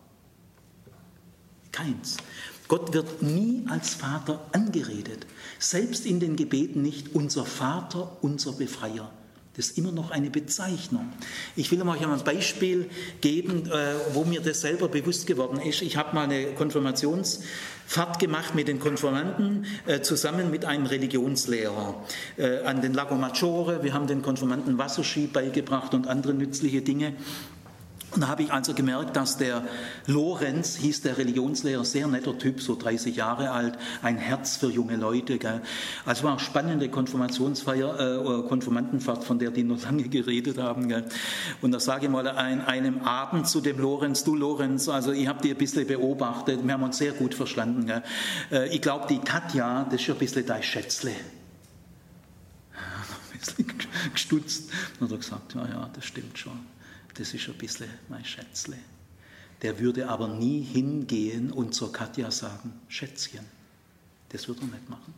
[1.72, 2.16] Keins.
[2.74, 5.28] Gott wird nie als Vater angeredet,
[5.60, 9.12] selbst in den Gebeten nicht unser Vater, unser Befreier.
[9.56, 11.12] Das ist immer noch eine Bezeichnung.
[11.54, 15.82] Ich will euch ein Beispiel geben, äh, wo mir das selber bewusst geworden ist.
[15.82, 22.02] Ich habe mal eine Konfirmationsfahrt gemacht mit den Konfirmanden äh, zusammen mit einem Religionslehrer
[22.36, 23.84] äh, an den Lago Maggiore.
[23.84, 27.14] Wir haben den Konfirmanden Wasserski beigebracht und andere nützliche Dinge.
[28.14, 29.64] Und da habe ich also gemerkt, dass der
[30.06, 34.96] Lorenz, hieß der Religionslehrer, sehr netter Typ, so 30 Jahre alt, ein Herz für junge
[34.96, 35.38] Leute.
[35.38, 35.60] Gell.
[36.06, 40.88] Also war eine spannende Konfirmationsfeier, äh, Konfirmandenfahrt, von der die noch lange geredet haben.
[40.88, 41.04] Gell.
[41.60, 45.26] Und da sage ich mal an einem Abend zu dem Lorenz, du Lorenz, also ich
[45.26, 47.86] habe dich ein bisschen beobachtet, wir haben uns sehr gut verstanden.
[47.86, 48.04] Gell.
[48.52, 51.10] Äh, ich glaube, die Katja, das ist ein bisschen dein Schätzle.
[53.32, 53.66] Ein bisschen
[54.12, 54.70] gestutzt.
[55.00, 56.73] Und er gesagt, ja, ja, das stimmt schon
[57.14, 58.76] das ist ein bisschen mein Schätzle.
[59.62, 63.44] Der würde aber nie hingehen und zur Katja sagen, Schätzchen.
[64.30, 65.14] Das würde er nicht machen.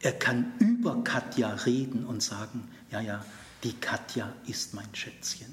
[0.00, 3.24] Er kann über Katja reden und sagen, ja, ja,
[3.62, 5.52] die Katja ist mein Schätzchen.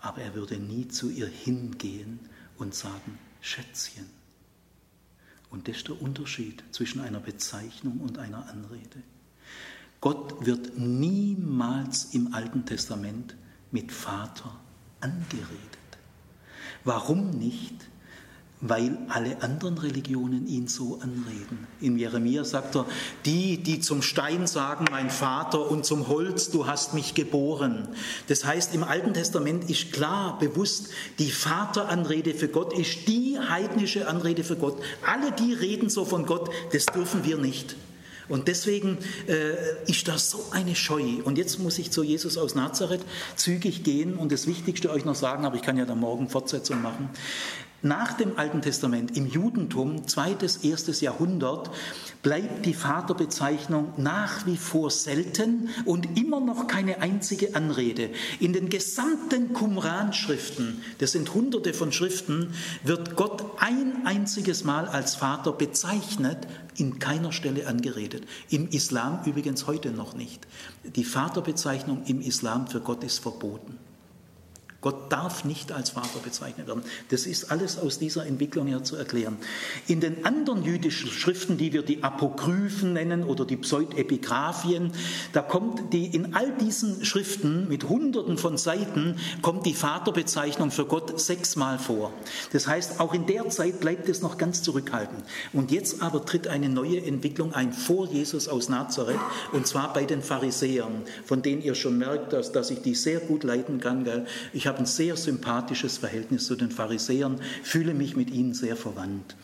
[0.00, 2.20] Aber er würde nie zu ihr hingehen
[2.56, 4.08] und sagen, Schätzchen.
[5.50, 9.02] Und das ist der Unterschied zwischen einer Bezeichnung und einer Anrede.
[10.00, 13.34] Gott wird niemals im Alten Testament
[13.70, 14.60] mit Vater
[15.04, 15.60] angeredet.
[16.84, 17.74] Warum nicht?
[18.66, 21.66] Weil alle anderen Religionen ihn so anreden.
[21.82, 22.86] In Jeremia sagt er,
[23.26, 27.88] die, die zum Stein sagen, mein Vater, und zum Holz, du hast mich geboren.
[28.28, 30.88] Das heißt, im Alten Testament ist klar, bewusst,
[31.18, 34.82] die Vateranrede für Gott ist die heidnische Anrede für Gott.
[35.06, 37.76] Alle, die reden so von Gott, das dürfen wir nicht.
[38.28, 41.22] Und deswegen äh, ist das so eine Scheu.
[41.24, 43.02] Und jetzt muss ich zu Jesus aus Nazareth
[43.36, 46.82] zügig gehen und das Wichtigste euch noch sagen, aber ich kann ja dann morgen Fortsetzung
[46.82, 47.10] machen.
[47.84, 51.70] Nach dem Alten Testament im Judentum, zweites, erstes Jahrhundert,
[52.22, 58.08] bleibt die Vaterbezeichnung nach wie vor selten und immer noch keine einzige Anrede.
[58.40, 62.54] In den gesamten Qumran-Schriften, das sind hunderte von Schriften,
[62.84, 66.38] wird Gott ein einziges Mal als Vater bezeichnet,
[66.78, 68.24] in keiner Stelle angeredet.
[68.48, 70.46] Im Islam übrigens heute noch nicht.
[70.84, 73.78] Die Vaterbezeichnung im Islam für Gott ist verboten.
[74.84, 76.82] Gott darf nicht als Vater bezeichnet werden.
[77.08, 79.38] Das ist alles aus dieser Entwicklung her zu erklären.
[79.86, 84.92] In den anderen jüdischen Schriften, die wir die Apokryphen nennen oder die Pseudepigraphien,
[85.32, 90.84] da kommt die in all diesen Schriften mit Hunderten von Seiten kommt die Vaterbezeichnung für
[90.84, 92.12] Gott sechsmal vor.
[92.52, 95.24] Das heißt, auch in der Zeit bleibt es noch ganz zurückhaltend.
[95.54, 99.16] Und jetzt aber tritt eine neue Entwicklung ein vor Jesus aus Nazareth
[99.54, 103.20] und zwar bei den Pharisäern, von denen ihr schon merkt, dass, dass ich die sehr
[103.20, 104.04] gut leiten kann.
[104.04, 104.26] Gell?
[104.52, 108.76] Ich habe habe ein sehr sympathisches Verhältnis zu den Pharisäern, fühle mich mit ihnen sehr
[108.76, 109.36] verwandt.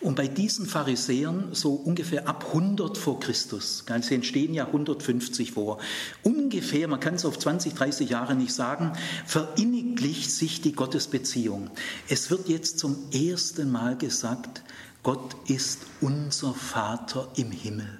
[0.00, 5.78] Und bei diesen Pharisäern, so ungefähr ab 100 vor Christus, sie entstehen ja 150 vor,
[6.22, 8.92] ungefähr, man kann es auf 20, 30 Jahre nicht sagen,
[9.26, 11.70] verinniglich sich die Gottesbeziehung.
[12.08, 14.62] Es wird jetzt zum ersten Mal gesagt,
[15.02, 17.98] Gott ist unser Vater im Himmel.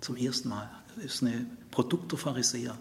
[0.00, 0.70] Zum ersten Mal.
[0.94, 2.78] Das ist eine Produkt der Pharisäer.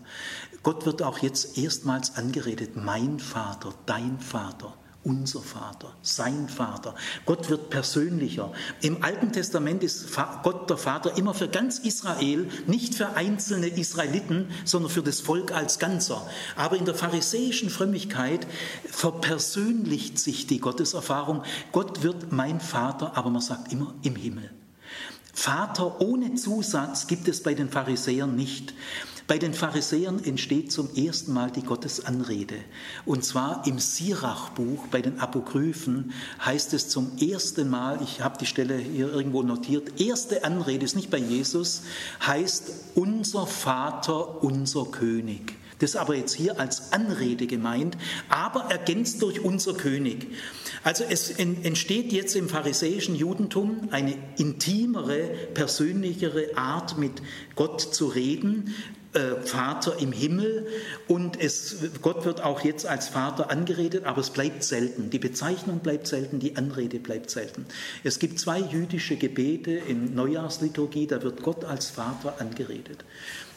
[0.66, 6.96] Gott wird auch jetzt erstmals angeredet, mein Vater, dein Vater, unser Vater, sein Vater.
[7.28, 8.52] Gott wird persönlicher.
[8.82, 10.08] Im Alten Testament ist
[10.42, 15.52] Gott der Vater immer für ganz Israel, nicht für einzelne Israeliten, sondern für das Volk
[15.52, 16.28] als Ganzer.
[16.56, 18.48] Aber in der pharisäischen Frömmigkeit
[18.90, 21.44] verpersönlicht sich die Gotteserfahrung.
[21.74, 24.50] Gott wird mein Vater, aber man sagt immer im Himmel.
[25.32, 28.74] Vater ohne Zusatz gibt es bei den Pharisäern nicht.
[29.28, 32.58] Bei den Pharisäern entsteht zum ersten Mal die Gottesanrede.
[33.06, 36.14] Und zwar im Sirachbuch, bei den Apokryphen,
[36.46, 40.96] heißt es zum ersten Mal, ich habe die Stelle hier irgendwo notiert, erste Anrede ist
[40.96, 41.82] nicht bei Jesus,
[42.26, 45.56] heißt unser Vater, unser König.
[45.80, 47.98] Das ist aber jetzt hier als Anrede gemeint,
[48.30, 50.28] aber ergänzt durch unser König.
[50.84, 57.24] Also es entsteht jetzt im pharisäischen Judentum eine intimere, persönlichere Art, mit
[57.56, 58.74] Gott zu reden,
[59.44, 60.68] Vater im Himmel
[61.08, 65.10] und es, Gott wird auch jetzt als Vater angeredet, aber es bleibt selten.
[65.10, 67.66] Die Bezeichnung bleibt selten, die Anrede bleibt selten.
[68.04, 73.06] Es gibt zwei jüdische Gebete in Neujahrsliturgie, da wird Gott als Vater angeredet.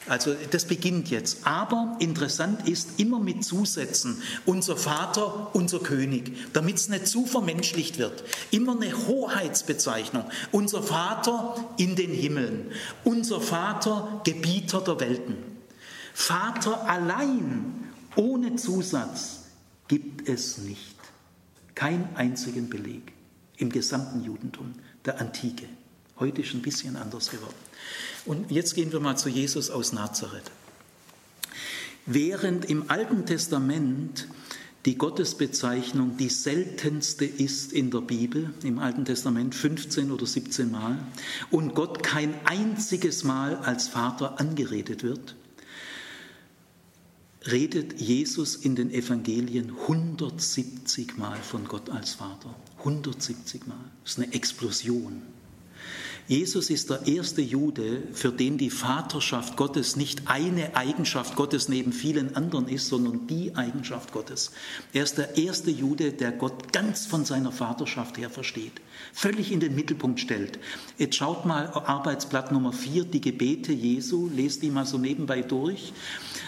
[0.07, 1.45] Also das beginnt jetzt.
[1.45, 4.21] Aber interessant ist immer mit Zusätzen.
[4.45, 8.23] Unser Vater, unser König, damit es nicht zu vermenschlicht wird.
[8.49, 10.23] Immer eine Hoheitsbezeichnung.
[10.51, 12.71] Unser Vater in den Himmeln.
[13.03, 15.48] Unser Vater, Gebieter der Welten.
[16.13, 19.45] Vater allein, ohne Zusatz,
[19.87, 20.95] gibt es nicht.
[21.75, 23.13] Keinen einzigen Beleg
[23.57, 24.73] im gesamten Judentum
[25.05, 25.65] der Antike.
[26.19, 27.55] Heute ist ein bisschen anders geworden.
[28.25, 30.51] Und jetzt gehen wir mal zu Jesus aus Nazareth.
[32.05, 34.27] Während im Alten Testament
[34.85, 40.97] die Gottesbezeichnung die seltenste ist in der Bibel, im Alten Testament 15 oder 17 Mal,
[41.51, 45.35] und Gott kein einziges Mal als Vater angeredet wird,
[47.47, 52.55] redet Jesus in den Evangelien 170 Mal von Gott als Vater.
[52.79, 53.77] 170 Mal.
[54.03, 55.21] Das ist eine Explosion.
[56.29, 61.91] Jesus ist der erste Jude, für den die Vaterschaft Gottes nicht eine Eigenschaft Gottes neben
[61.91, 64.51] vielen anderen ist, sondern die Eigenschaft Gottes.
[64.93, 68.73] Er ist der erste Jude, der Gott ganz von seiner Vaterschaft her versteht,
[69.11, 70.59] völlig in den Mittelpunkt stellt.
[70.99, 75.93] Jetzt schaut mal Arbeitsblatt Nummer 4, die Gebete Jesu, lest die mal so nebenbei durch.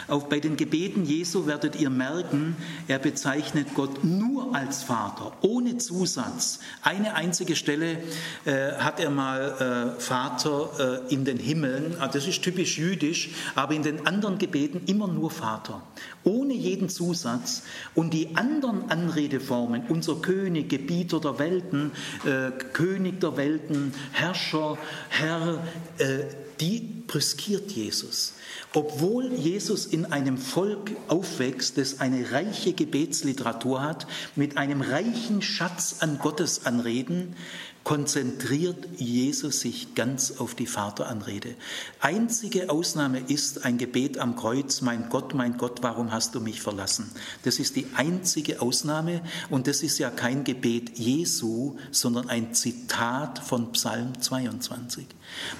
[0.07, 2.55] Auch bei den Gebeten Jesu werdet ihr merken,
[2.87, 6.59] er bezeichnet Gott nur als Vater, ohne Zusatz.
[6.83, 8.03] Eine einzige Stelle
[8.45, 13.29] äh, hat er mal äh, Vater äh, in den Himmeln, ah, das ist typisch jüdisch,
[13.55, 15.81] aber in den anderen Gebeten immer nur Vater,
[16.23, 17.63] ohne jeden Zusatz.
[17.95, 21.91] Und die anderen Anredeformen, unser König, Gebieter der Welten,
[22.25, 24.77] äh, König der Welten, Herrscher,
[25.09, 25.63] Herr,
[25.97, 26.25] äh,
[26.61, 28.35] die brüskiert Jesus.
[28.73, 35.97] Obwohl Jesus in einem Volk aufwächst, das eine reiche Gebetsliteratur hat, mit einem reichen Schatz
[35.99, 37.35] an Gottesanreden,
[37.83, 41.55] konzentriert Jesus sich ganz auf die Vateranrede.
[41.99, 46.61] Einzige Ausnahme ist ein Gebet am Kreuz, mein Gott, mein Gott, warum hast du mich
[46.61, 47.11] verlassen?
[47.43, 53.39] Das ist die einzige Ausnahme und das ist ja kein Gebet Jesu, sondern ein Zitat
[53.39, 55.07] von Psalm 22.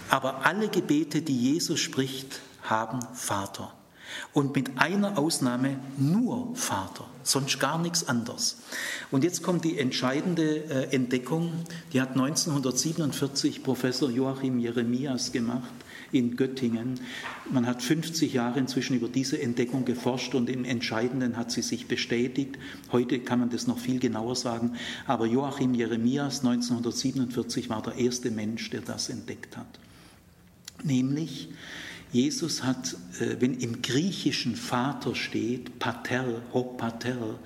[0.09, 3.73] Aber alle Gebete, die Jesus spricht, haben Vater.
[4.33, 8.57] Und mit einer Ausnahme nur Vater, sonst gar nichts anderes.
[9.11, 11.51] Und jetzt kommt die entscheidende äh, Entdeckung,
[11.93, 15.71] die hat 1947 Professor Joachim Jeremias gemacht
[16.11, 16.99] in Göttingen.
[17.49, 21.87] Man hat 50 Jahre inzwischen über diese Entdeckung geforscht und im Entscheidenden hat sie sich
[21.87, 22.57] bestätigt.
[22.91, 24.75] Heute kann man das noch viel genauer sagen,
[25.07, 29.79] aber Joachim Jeremias 1947 war der erste Mensch, der das entdeckt hat.
[30.83, 31.49] Nämlich,
[32.11, 37.39] Jesus hat, äh, wenn im griechischen Vater steht, Pater, ho Pater,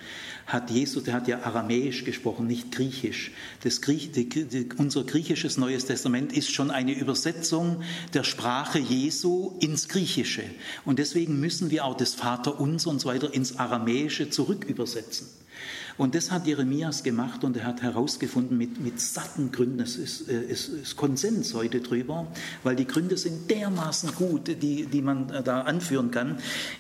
[0.47, 3.31] hat Jesus, der hat ja Aramäisch gesprochen, nicht Griechisch.
[3.63, 9.57] Das Griech, die, die, unser griechisches Neues Testament ist schon eine Übersetzung der Sprache Jesu
[9.59, 10.43] ins Griechische.
[10.83, 15.27] Und deswegen müssen wir auch das Vater uns und so weiter ins Aramäische zurückübersetzen.
[15.97, 20.27] Und das hat Jeremias gemacht und er hat herausgefunden mit, mit satten Gründen, es ist,
[20.27, 22.27] äh, es ist Konsens heute drüber,
[22.63, 26.37] weil die Gründe sind dermaßen gut, die, die man äh, da anführen kann.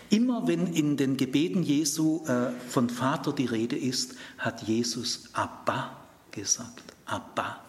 [0.09, 5.95] Immer wenn in den Gebeten Jesu äh, von Vater die Rede ist, hat Jesus Abba
[6.31, 6.83] gesagt.
[7.05, 7.61] Abba.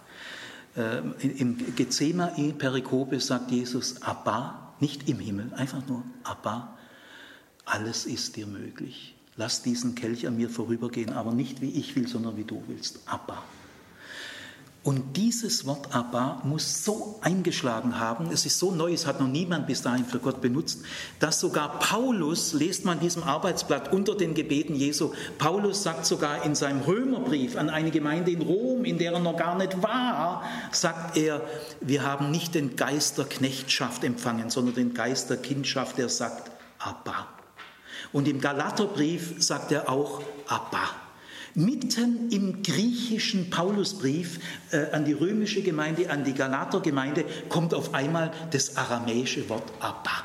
[1.23, 6.77] Im Gethsemane Perikope sagt Jesus Abba, nicht im Himmel, einfach nur Abba.
[7.65, 9.16] Alles ist dir möglich.
[9.37, 13.01] Lass diesen Kelch an mir vorübergehen, aber nicht wie ich will, sondern wie du willst.
[13.07, 13.43] Abba.
[14.87, 19.26] Und dieses Wort Abba muss so eingeschlagen haben, es ist so neu, es hat noch
[19.26, 20.82] niemand bis dahin für Gott benutzt,
[21.18, 26.55] dass sogar Paulus, lest man diesem Arbeitsblatt unter den Gebeten Jesu, Paulus sagt sogar in
[26.55, 31.16] seinem Römerbrief an eine Gemeinde in Rom, in der er noch gar nicht war, sagt
[31.16, 31.43] er,
[31.80, 36.49] wir haben nicht den Geist der Knechtschaft empfangen, sondern den Geist der Kindschaft, der sagt
[36.78, 37.26] Abba.
[38.13, 40.91] Und im Galaterbrief sagt er auch Abba.
[41.55, 44.41] Mitten im griechischen Paulusbrief
[44.73, 50.25] äh, an die römische Gemeinde, an die Galatergemeinde, kommt auf einmal das aramäische Wort Abba.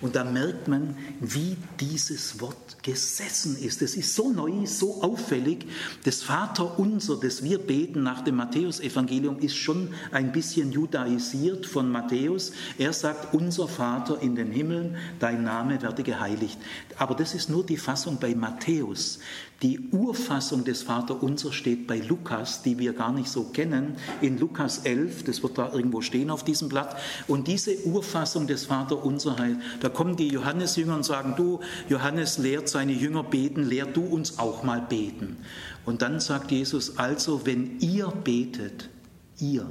[0.00, 3.82] Und da merkt man, wie dieses Wort gesessen ist.
[3.82, 5.66] Es ist so neu, so auffällig.
[6.04, 12.52] Das Vaterunser, das wir beten nach dem Matthäusevangelium, ist schon ein bisschen judaisiert von Matthäus.
[12.78, 16.56] Er sagt, unser Vater in den Himmeln, dein Name werde geheiligt.
[17.00, 19.20] Aber das ist nur die Fassung bei Matthäus.
[19.62, 24.80] Die Urfassung des Vaterunser steht bei Lukas, die wir gar nicht so kennen, in Lukas
[24.80, 26.98] 11, das wird da irgendwo stehen auf diesem Blatt.
[27.26, 29.34] Und diese Urfassung des Vaterunser,
[29.80, 34.38] da kommen die Johannesjünger und sagen, du, Johannes lehrt seine Jünger beten, lehr du uns
[34.38, 35.38] auch mal beten.
[35.86, 38.90] Und dann sagt Jesus, also wenn ihr betet,
[39.38, 39.66] ihr,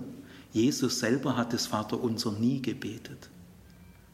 [0.52, 3.30] Jesus selber hat das Vaterunser nie gebetet.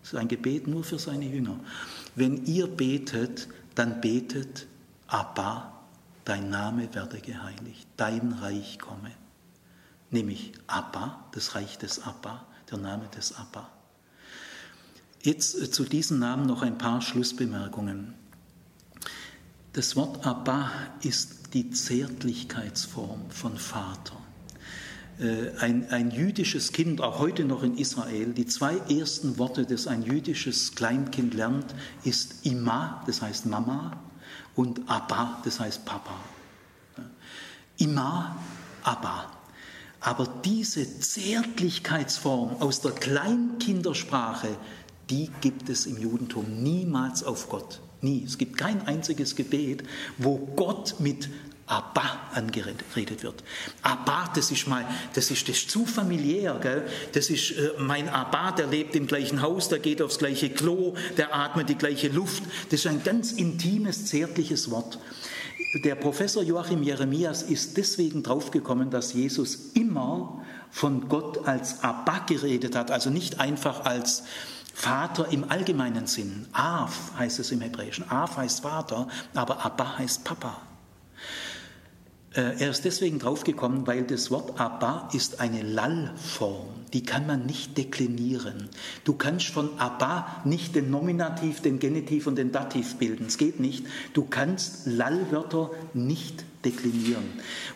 [0.06, 1.60] Das ist ein Gebet nur für seine Jünger.
[2.14, 4.68] Wenn ihr betet, dann betet
[5.08, 5.82] Abba,
[6.26, 9.10] dein Name werde geheiligt, dein Reich komme.
[10.12, 13.68] Nämlich Abba, das Reich des Abba, der Name des Abba.
[15.24, 18.14] Jetzt äh, zu diesem Namen noch ein paar Schlussbemerkungen.
[19.74, 20.70] Das Wort Abba
[21.02, 24.22] ist die Zärtlichkeitsform von Vater.
[25.20, 29.88] Äh, ein, ein jüdisches Kind, auch heute noch in Israel, die zwei ersten Worte, das
[29.88, 31.74] ein jüdisches Kleinkind lernt,
[32.04, 33.98] ist Ima, das heißt Mama,
[34.56, 36.16] und Abba, das heißt Papa.
[37.78, 38.38] Ima,
[38.84, 39.32] Abba.
[40.02, 44.50] Aber diese Zärtlichkeitsform aus der Kleinkindersprache,
[45.10, 47.82] die gibt es im Judentum niemals auf Gott.
[48.02, 48.24] Nie.
[48.24, 49.84] Es gibt kein einziges Gebet,
[50.18, 51.30] wo Gott mit
[51.68, 53.44] Abba angeredet wird.
[53.82, 56.88] Abba, das ist mal, das ist, das ist zu familiär, gell?
[57.14, 60.94] Das ist äh, mein Abba, der lebt im gleichen Haus, der geht aufs gleiche Klo,
[61.18, 62.44] der atmet die gleiche Luft.
[62.70, 65.00] Das ist ein ganz intimes, zärtliches Wort.
[65.84, 72.76] Der Professor Joachim Jeremias ist deswegen draufgekommen, dass Jesus immer von Gott als Abba geredet
[72.76, 74.24] hat, also nicht einfach als
[74.74, 76.48] Vater im allgemeinen Sinn.
[76.52, 78.10] Av heißt es im Hebräischen.
[78.12, 80.62] Av heißt Vater, aber Abba heißt Papa.
[82.36, 86.68] Äh, er ist deswegen draufgekommen, weil das Wort Abba ist eine Lallform.
[86.94, 88.70] Die kann man nicht deklinieren.
[89.04, 93.26] Du kannst von Abba nicht den Nominativ, den Genitiv und den Dativ bilden.
[93.28, 93.86] Es geht nicht.
[94.14, 97.24] Du kannst Lallwörter nicht deklinieren.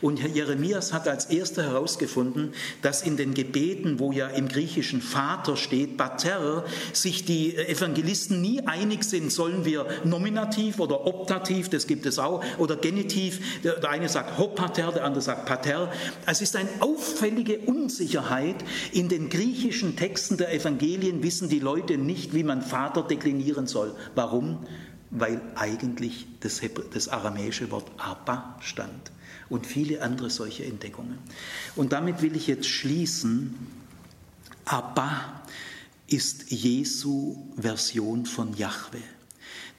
[0.01, 5.01] Und Herr Jeremias hat als erster herausgefunden, dass in den Gebeten, wo ja im griechischen
[5.01, 11.87] Vater steht, Pater, sich die Evangelisten nie einig sind, sollen wir Nominativ oder Optativ, das
[11.87, 13.63] gibt es auch, oder Genitiv.
[13.63, 15.91] Der eine sagt Hopater, der andere sagt Pater.
[16.25, 18.55] Es ist eine auffällige Unsicherheit.
[18.91, 23.95] In den griechischen Texten der Evangelien wissen die Leute nicht, wie man Vater deklinieren soll.
[24.15, 24.59] Warum?
[25.11, 26.61] Weil eigentlich das,
[26.93, 29.11] das aramäische Wort Abba stand
[29.49, 31.17] und viele andere solche Entdeckungen.
[31.75, 33.55] Und damit will ich jetzt schließen,
[34.65, 35.41] Abba
[36.07, 38.97] ist Jesu Version von Yahweh.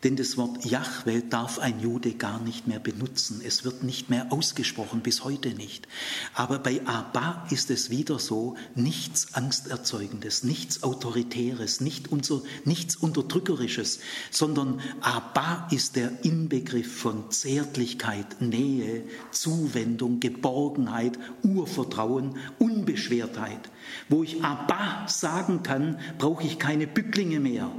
[0.02, 3.42] Denn das Wort Jahwe darf ein Jude gar nicht mehr benutzen.
[3.44, 5.86] Es wird nicht mehr ausgesprochen, bis heute nicht.
[6.32, 14.00] Aber bei Abba ist es wieder so, nichts Angsterzeugendes, nichts Autoritäres, nicht unser, nichts Unterdrückerisches,
[14.30, 23.70] sondern Abba ist der Inbegriff von Zärtlichkeit, Nähe, Zuwendung, Geborgenheit, Urvertrauen, Unbeschwertheit.
[24.08, 27.70] Wo ich Abba sagen kann, brauche ich keine Bücklinge mehr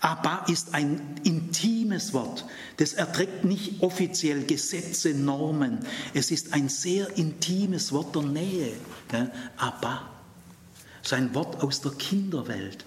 [0.00, 2.44] Abba ist ein intimes Wort.
[2.76, 5.80] Das erträgt nicht offiziell Gesetze, Normen.
[6.14, 8.72] Es ist ein sehr intimes Wort der Nähe.
[9.56, 10.08] Abba.
[11.02, 12.84] Sein Wort aus der Kinderwelt.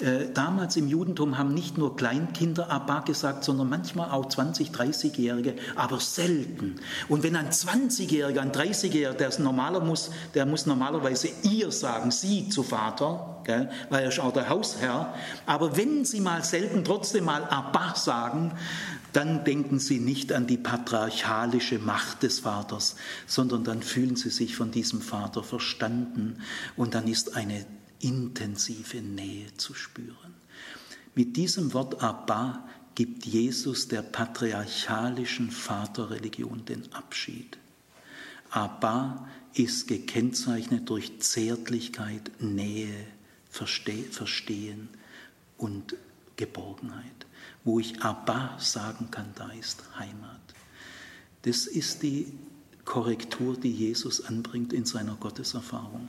[0.00, 5.54] Äh, damals im Judentum haben nicht nur Kleinkinder Abba gesagt, sondern manchmal auch 20, 30-Jährige,
[5.76, 6.76] aber selten.
[7.08, 12.48] Und wenn ein 20-Jähriger, ein 30-Jähriger, der, normaler muss, der muss normalerweise ihr sagen, sie
[12.48, 15.14] zu Vater, gell, weil er ist auch der Hausherr.
[15.46, 18.52] Aber wenn sie mal selten trotzdem mal Abba sagen,
[19.12, 22.96] dann denken sie nicht an die patriarchalische Macht des Vaters,
[23.26, 26.38] sondern dann fühlen sie sich von diesem Vater verstanden
[26.76, 27.66] und dann ist eine
[28.02, 30.34] intensive Nähe zu spüren.
[31.14, 37.58] Mit diesem Wort Abba gibt Jesus der patriarchalischen Vaterreligion den Abschied.
[38.50, 43.06] Abba ist gekennzeichnet durch Zärtlichkeit, Nähe,
[43.50, 44.88] Verstehen
[45.58, 45.96] und
[46.36, 47.26] Geborgenheit.
[47.64, 50.40] Wo ich Abba sagen kann, da ist Heimat.
[51.42, 52.32] Das ist die
[52.84, 56.08] Korrektur, die Jesus anbringt in seiner Gotteserfahrung.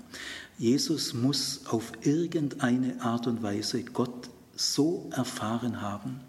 [0.58, 6.22] Jesus muss auf irgendeine Art und Weise Gott so erfahren haben,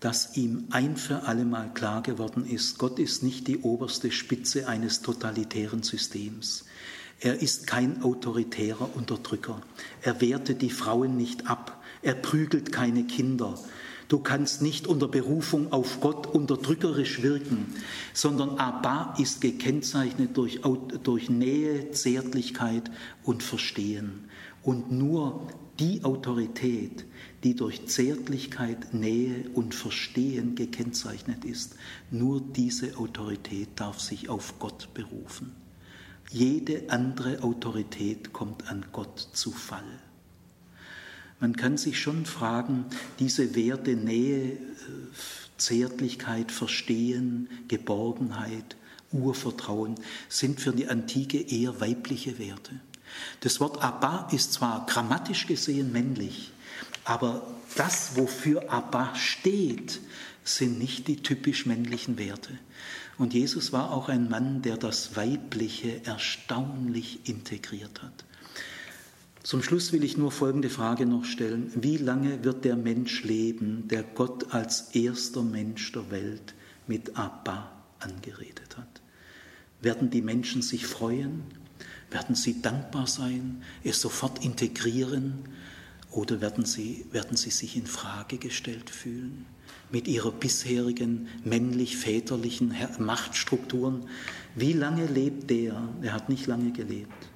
[0.00, 5.02] dass ihm ein für allemal klar geworden ist, Gott ist nicht die oberste Spitze eines
[5.02, 6.64] totalitären Systems.
[7.20, 9.60] Er ist kein autoritärer Unterdrücker.
[10.02, 11.82] Er wertet die Frauen nicht ab.
[12.00, 13.58] Er prügelt keine Kinder.
[14.08, 17.66] Du kannst nicht unter Berufung auf Gott unterdrückerisch wirken,
[18.14, 20.60] sondern Abba ist gekennzeichnet durch,
[21.02, 22.90] durch Nähe, Zärtlichkeit
[23.22, 24.30] und Verstehen.
[24.62, 25.46] Und nur
[25.78, 27.04] die Autorität,
[27.44, 31.76] die durch Zärtlichkeit, Nähe und Verstehen gekennzeichnet ist,
[32.10, 35.54] nur diese Autorität darf sich auf Gott berufen.
[36.30, 40.07] Jede andere Autorität kommt an Gott zu Fall.
[41.40, 42.86] Man kann sich schon fragen,
[43.18, 44.58] diese Werte Nähe,
[45.56, 48.76] Zärtlichkeit, Verstehen, Geborgenheit,
[49.12, 49.94] Urvertrauen
[50.28, 52.72] sind für die Antike eher weibliche Werte.
[53.40, 56.52] Das Wort Abba ist zwar grammatisch gesehen männlich,
[57.04, 57.46] aber
[57.76, 60.00] das, wofür Abba steht,
[60.44, 62.58] sind nicht die typisch männlichen Werte.
[63.16, 68.24] Und Jesus war auch ein Mann, der das Weibliche erstaunlich integriert hat.
[69.42, 71.70] Zum Schluss will ich nur folgende Frage noch stellen.
[71.74, 76.54] Wie lange wird der Mensch leben, der Gott als erster Mensch der Welt
[76.86, 79.00] mit Abba angeredet hat?
[79.80, 81.42] Werden die Menschen sich freuen?
[82.10, 85.44] Werden sie dankbar sein, es sofort integrieren?
[86.10, 89.46] Oder werden sie, werden sie sich in Frage gestellt fühlen?
[89.92, 94.06] Mit ihrer bisherigen männlich-väterlichen Machtstrukturen.
[94.54, 95.88] Wie lange lebt der?
[96.02, 97.27] Er hat nicht lange gelebt.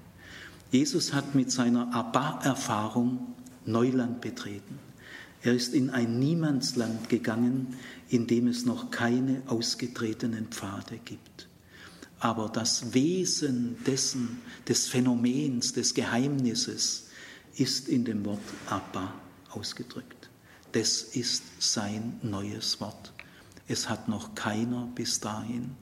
[0.73, 3.35] Jesus hat mit seiner Abba-Erfahrung
[3.67, 4.79] Neuland betreten.
[5.43, 7.77] Er ist in ein Niemandsland gegangen,
[8.09, 11.47] in dem es noch keine ausgetretenen Pfade gibt.
[12.21, 17.09] Aber das Wesen dessen, des Phänomens, des Geheimnisses
[17.55, 19.13] ist in dem Wort Abba
[19.51, 20.31] ausgedrückt.
[20.73, 23.13] Das ist sein neues Wort.
[23.69, 25.73] Es hat noch keiner bis dahin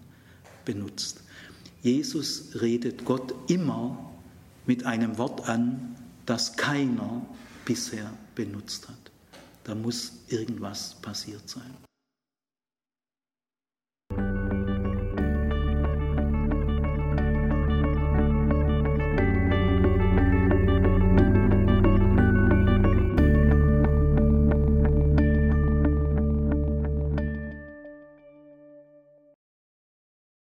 [0.65, 1.23] benutzt.
[1.81, 4.10] Jesus redet Gott immer
[4.67, 5.97] mit einem Wort an,
[6.27, 7.23] das keiner
[7.65, 9.11] bisher benutzt hat.
[9.65, 11.90] Da muss irgendwas passiert sein.